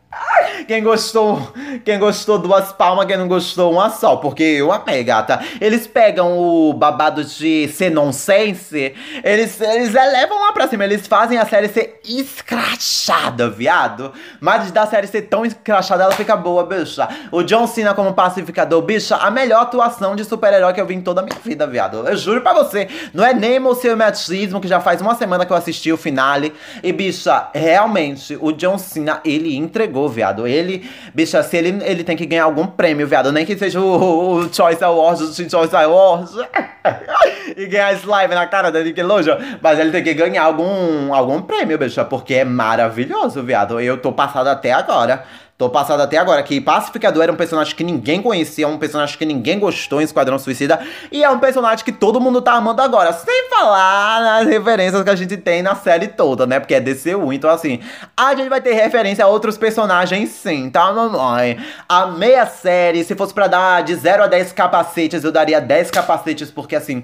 Quem 0.66 0.82
gostou, 0.82 1.52
quem 1.84 1.98
gostou 1.98 2.38
duas 2.38 2.72
palmas, 2.72 3.06
quem 3.06 3.16
não 3.16 3.28
gostou 3.28 3.72
uma 3.72 3.90
só, 3.90 4.16
porque 4.16 4.42
eu 4.42 4.72
amei, 4.72 5.04
gata. 5.04 5.40
Eles 5.60 5.86
pegam 5.86 6.38
o 6.38 6.72
babado 6.72 7.22
de 7.24 7.68
ser 7.68 7.90
nonsense, 7.90 8.94
eles, 9.22 9.60
eles 9.60 9.94
elevam 9.94 10.40
lá 10.40 10.52
pra 10.52 10.66
cima, 10.66 10.84
eles 10.84 11.06
fazem 11.06 11.38
a 11.38 11.46
série 11.46 11.68
ser 11.68 12.00
escrachada, 12.04 13.48
viado. 13.48 14.12
Mas 14.40 14.70
da 14.72 14.86
série 14.86 15.06
ser 15.06 15.22
tão 15.22 15.44
escrachada, 15.44 16.04
ela 16.04 16.12
fica 16.12 16.36
boa, 16.36 16.64
bicha. 16.64 17.08
O 17.30 17.42
John 17.42 17.66
Cena 17.66 17.94
como 17.94 18.12
pacificador, 18.12 18.82
bicha, 18.82 19.16
a 19.16 19.30
melhor 19.30 19.62
atuação 19.62 20.16
de 20.16 20.24
super-herói 20.24 20.72
que 20.72 20.80
eu 20.80 20.86
vi 20.86 20.94
em 20.94 21.00
toda 21.00 21.20
a 21.20 21.24
minha 21.24 21.38
vida, 21.44 21.66
viado. 21.66 22.08
Eu 22.08 22.16
juro 22.16 22.40
pra 22.40 22.52
você, 22.52 22.88
não 23.14 23.24
é 23.24 23.32
nem 23.32 23.60
machismo 23.60 24.60
que 24.60 24.68
já 24.68 24.80
faz 24.80 25.00
uma 25.00 25.14
semana 25.14 25.46
que 25.46 25.52
eu 25.52 25.56
assisti 25.56 25.92
o 25.92 25.96
finale. 25.96 26.52
E, 26.82 26.92
bicha, 26.92 27.48
realmente, 27.54 28.36
o 28.40 28.50
John 28.52 28.78
Cena, 28.78 29.20
ele 29.24 29.54
entregou, 29.56 30.05
viado. 30.08 30.46
Ele, 30.46 30.88
bicha, 31.14 31.42
se 31.42 31.56
ele, 31.56 31.82
ele 31.84 32.04
tem 32.04 32.16
que 32.16 32.26
ganhar 32.26 32.44
algum 32.44 32.66
prêmio, 32.66 33.06
viado. 33.06 33.32
Nem 33.32 33.44
que 33.44 33.56
seja 33.56 33.80
o, 33.80 34.38
o 34.38 34.54
Choice 34.54 34.82
Awards, 34.82 35.38
o 35.38 35.50
Choice 35.50 35.74
Awards. 35.74 36.32
e 37.56 37.66
ganhar 37.66 37.92
esse 37.92 38.06
live 38.06 38.34
na 38.34 38.46
cara 38.46 38.70
da 38.70 38.82
Nickelodeon. 38.82 39.36
Mas 39.60 39.78
ele 39.78 39.90
tem 39.90 40.02
que 40.02 40.14
ganhar 40.14 40.44
algum, 40.44 41.14
algum 41.14 41.40
prêmio, 41.42 41.78
bicha, 41.78 42.04
porque 42.04 42.34
é 42.34 42.44
maravilhoso, 42.44 43.42
viado. 43.42 43.80
Eu 43.80 43.98
tô 43.98 44.12
passado 44.12 44.48
até 44.48 44.72
agora. 44.72 45.24
Tô 45.58 45.70
passado 45.70 46.02
até 46.02 46.18
agora 46.18 46.42
que 46.42 46.60
Pacificador 46.60 47.22
era 47.22 47.32
um 47.32 47.36
personagem 47.36 47.74
que 47.74 47.82
ninguém 47.82 48.20
conhecia, 48.20 48.68
um 48.68 48.76
personagem 48.76 49.16
que 49.16 49.24
ninguém 49.24 49.58
gostou 49.58 50.02
em 50.02 50.04
Esquadrão 50.04 50.38
Suicida, 50.38 50.78
e 51.10 51.24
é 51.24 51.30
um 51.30 51.38
personagem 51.38 51.82
que 51.82 51.92
todo 51.92 52.20
mundo 52.20 52.42
tá 52.42 52.52
amando 52.52 52.82
agora, 52.82 53.10
sem 53.14 53.48
falar 53.48 54.20
nas 54.20 54.46
referências 54.46 55.02
que 55.02 55.08
a 55.08 55.16
gente 55.16 55.34
tem 55.38 55.62
na 55.62 55.74
série 55.74 56.08
toda, 56.08 56.46
né? 56.46 56.60
Porque 56.60 56.74
é 56.74 56.80
DCU, 56.80 57.32
então 57.32 57.48
assim, 57.48 57.80
a 58.14 58.34
gente 58.34 58.50
vai 58.50 58.60
ter 58.60 58.74
referência 58.74 59.24
a 59.24 59.28
outros 59.28 59.56
personagens 59.56 60.28
sim, 60.28 60.68
tá, 60.68 60.92
mamãe? 60.92 61.58
Amei 61.88 62.34
a 62.36 62.44
série, 62.44 63.02
se 63.02 63.14
fosse 63.14 63.32
para 63.32 63.46
dar 63.46 63.82
de 63.82 63.94
0 63.94 64.24
a 64.24 64.26
10 64.26 64.52
capacetes, 64.52 65.24
eu 65.24 65.32
daria 65.32 65.58
10 65.58 65.90
capacetes, 65.90 66.50
porque 66.50 66.76
assim, 66.76 67.02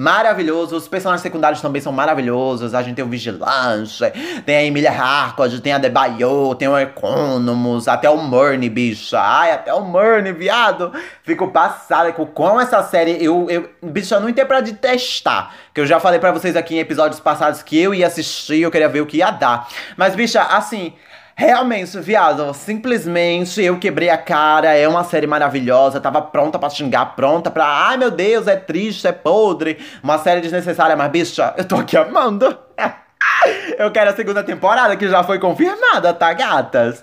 maravilhoso. 0.00 0.74
Os 0.76 0.88
personagens 0.88 1.20
secundários 1.20 1.60
também 1.60 1.82
são 1.82 1.92
maravilhosos. 1.92 2.74
A 2.74 2.82
gente 2.82 2.96
tem 2.96 3.04
o 3.04 3.08
Vigilante, 3.08 4.02
tem 4.46 4.56
a 4.56 4.64
Emilia 4.64 4.90
Harcourt, 4.90 5.60
tem 5.60 5.74
a 5.74 5.78
Debaio, 5.78 6.54
tem 6.54 6.66
o 6.68 6.78
Economus, 6.78 7.86
até 7.86 8.08
o 8.08 8.16
Murney, 8.16 8.70
bicha. 8.70 9.20
Ai, 9.20 9.52
até 9.52 9.74
o 9.74 9.82
Murney, 9.82 10.32
viado. 10.32 10.90
Fico 11.22 11.48
passada 11.48 12.12
com 12.12 12.24
como 12.24 12.58
essa 12.58 12.82
série 12.82 13.22
eu, 13.22 13.46
eu 13.50 13.68
bicha, 13.82 14.18
não 14.18 14.28
entendo 14.28 14.46
pra 14.46 14.62
de 14.62 14.72
testar. 14.72 15.54
Que 15.74 15.82
eu 15.82 15.86
já 15.86 16.00
falei 16.00 16.18
para 16.18 16.32
vocês 16.32 16.56
aqui 16.56 16.76
em 16.76 16.78
episódios 16.78 17.20
passados 17.20 17.62
que 17.62 17.78
eu 17.78 17.94
ia 17.94 18.06
assistir, 18.06 18.62
eu 18.62 18.70
queria 18.70 18.88
ver 18.88 19.02
o 19.02 19.06
que 19.06 19.18
ia 19.18 19.30
dar. 19.30 19.68
Mas, 19.98 20.14
bicha, 20.14 20.40
assim, 20.42 20.94
Realmente, 21.40 21.98
viado, 22.00 22.52
simplesmente 22.52 23.62
eu 23.62 23.78
quebrei 23.78 24.10
a 24.10 24.18
cara, 24.18 24.76
é 24.76 24.86
uma 24.86 25.02
série 25.02 25.26
maravilhosa, 25.26 25.98
tava 25.98 26.20
pronta 26.20 26.58
para 26.58 26.68
xingar, 26.68 27.16
pronta 27.16 27.50
pra, 27.50 27.64
ai 27.64 27.96
meu 27.96 28.10
Deus, 28.10 28.46
é 28.46 28.56
triste, 28.56 29.06
é 29.06 29.12
podre, 29.12 29.78
uma 30.02 30.18
série 30.18 30.42
desnecessária, 30.42 30.94
mas 30.94 31.10
bicha, 31.10 31.54
eu 31.56 31.64
tô 31.64 31.76
aqui 31.76 31.96
amando. 31.96 32.58
eu 33.78 33.90
quero 33.90 34.10
a 34.10 34.14
segunda 34.14 34.44
temporada 34.44 34.94
que 34.98 35.08
já 35.08 35.24
foi 35.24 35.38
confirmada, 35.38 36.12
tá, 36.12 36.30
gatas? 36.34 37.02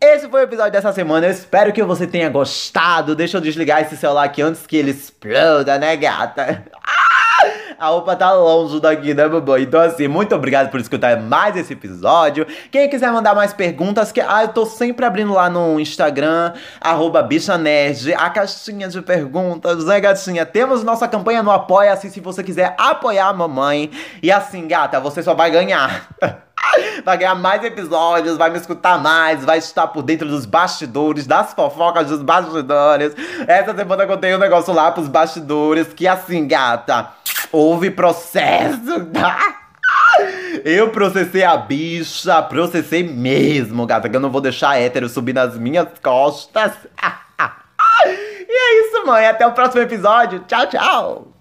Esse 0.00 0.28
foi 0.28 0.40
o 0.40 0.44
episódio 0.44 0.72
dessa 0.72 0.92
semana. 0.92 1.26
Eu 1.26 1.30
espero 1.30 1.72
que 1.72 1.82
você 1.82 2.06
tenha 2.06 2.28
gostado. 2.28 3.14
Deixa 3.14 3.38
eu 3.38 3.40
desligar 3.40 3.80
esse 3.80 3.96
celular 3.96 4.24
aqui 4.24 4.42
antes 4.42 4.66
que 4.66 4.76
ele 4.76 4.90
exploda, 4.90 5.78
né, 5.78 5.96
gata? 5.96 6.64
A 7.78 7.88
roupa 7.88 8.14
tá 8.16 8.32
longe 8.32 8.80
daqui, 8.80 9.14
né, 9.14 9.28
babô? 9.28 9.56
Então, 9.56 9.80
assim, 9.80 10.08
muito 10.08 10.34
obrigado 10.34 10.70
por 10.70 10.80
escutar 10.80 11.20
mais 11.20 11.56
esse 11.56 11.72
episódio. 11.72 12.46
Quem 12.70 12.88
quiser 12.88 13.10
mandar 13.10 13.34
mais 13.34 13.52
perguntas, 13.52 14.12
que 14.12 14.20
ah, 14.20 14.42
eu 14.42 14.48
tô 14.48 14.64
sempre 14.66 15.04
abrindo 15.04 15.32
lá 15.32 15.50
no 15.50 15.80
Instagram, 15.80 16.52
arroba 16.80 17.22
bichanerd, 17.22 18.14
a 18.14 18.30
caixinha 18.30 18.88
de 18.88 19.02
perguntas, 19.02 19.84
né, 19.84 20.00
gatinha? 20.00 20.46
Temos 20.46 20.84
nossa 20.84 21.08
campanha 21.08 21.42
no 21.42 21.50
Apoia-se 21.50 22.10
se 22.10 22.20
você 22.20 22.42
quiser 22.42 22.74
apoiar 22.78 23.28
a 23.28 23.32
mamãe. 23.32 23.90
E 24.22 24.30
assim, 24.30 24.66
gata, 24.68 25.00
você 25.00 25.22
só 25.22 25.34
vai 25.34 25.50
ganhar. 25.50 26.08
vai 27.04 27.16
ganhar 27.16 27.34
mais 27.34 27.62
episódios, 27.64 28.36
vai 28.36 28.50
me 28.50 28.58
escutar 28.58 29.00
mais, 29.00 29.44
vai 29.44 29.58
estar 29.58 29.86
por 29.88 30.02
dentro 30.02 30.28
dos 30.28 30.46
bastidores, 30.46 31.26
das 31.26 31.52
fofocas 31.52 32.08
dos 32.08 32.22
bastidores. 32.22 33.14
Essa 33.46 33.74
semana 33.74 34.04
eu 34.04 34.08
contei 34.08 34.34
um 34.34 34.38
negócio 34.38 34.72
lá 34.72 34.90
pros 34.90 35.08
bastidores 35.08 35.92
que 35.92 36.06
assim, 36.08 36.46
gata, 36.46 37.08
houve 37.54 37.90
processo, 37.90 39.06
tá? 39.06 39.60
Eu 40.64 40.90
processei 40.90 41.44
a 41.44 41.56
bicha, 41.56 42.42
processei 42.42 43.02
mesmo, 43.02 43.86
gata, 43.86 44.08
que 44.08 44.16
eu 44.16 44.20
não 44.20 44.30
vou 44.30 44.40
deixar 44.40 44.78
hétero 44.78 45.08
subir 45.08 45.32
nas 45.32 45.56
minhas 45.56 45.88
costas. 46.02 46.72
e 48.06 48.52
é 48.52 48.80
isso, 48.80 49.06
mãe. 49.06 49.26
Até 49.26 49.46
o 49.46 49.52
próximo 49.52 49.82
episódio. 49.82 50.40
Tchau, 50.46 50.66
tchau. 50.66 51.33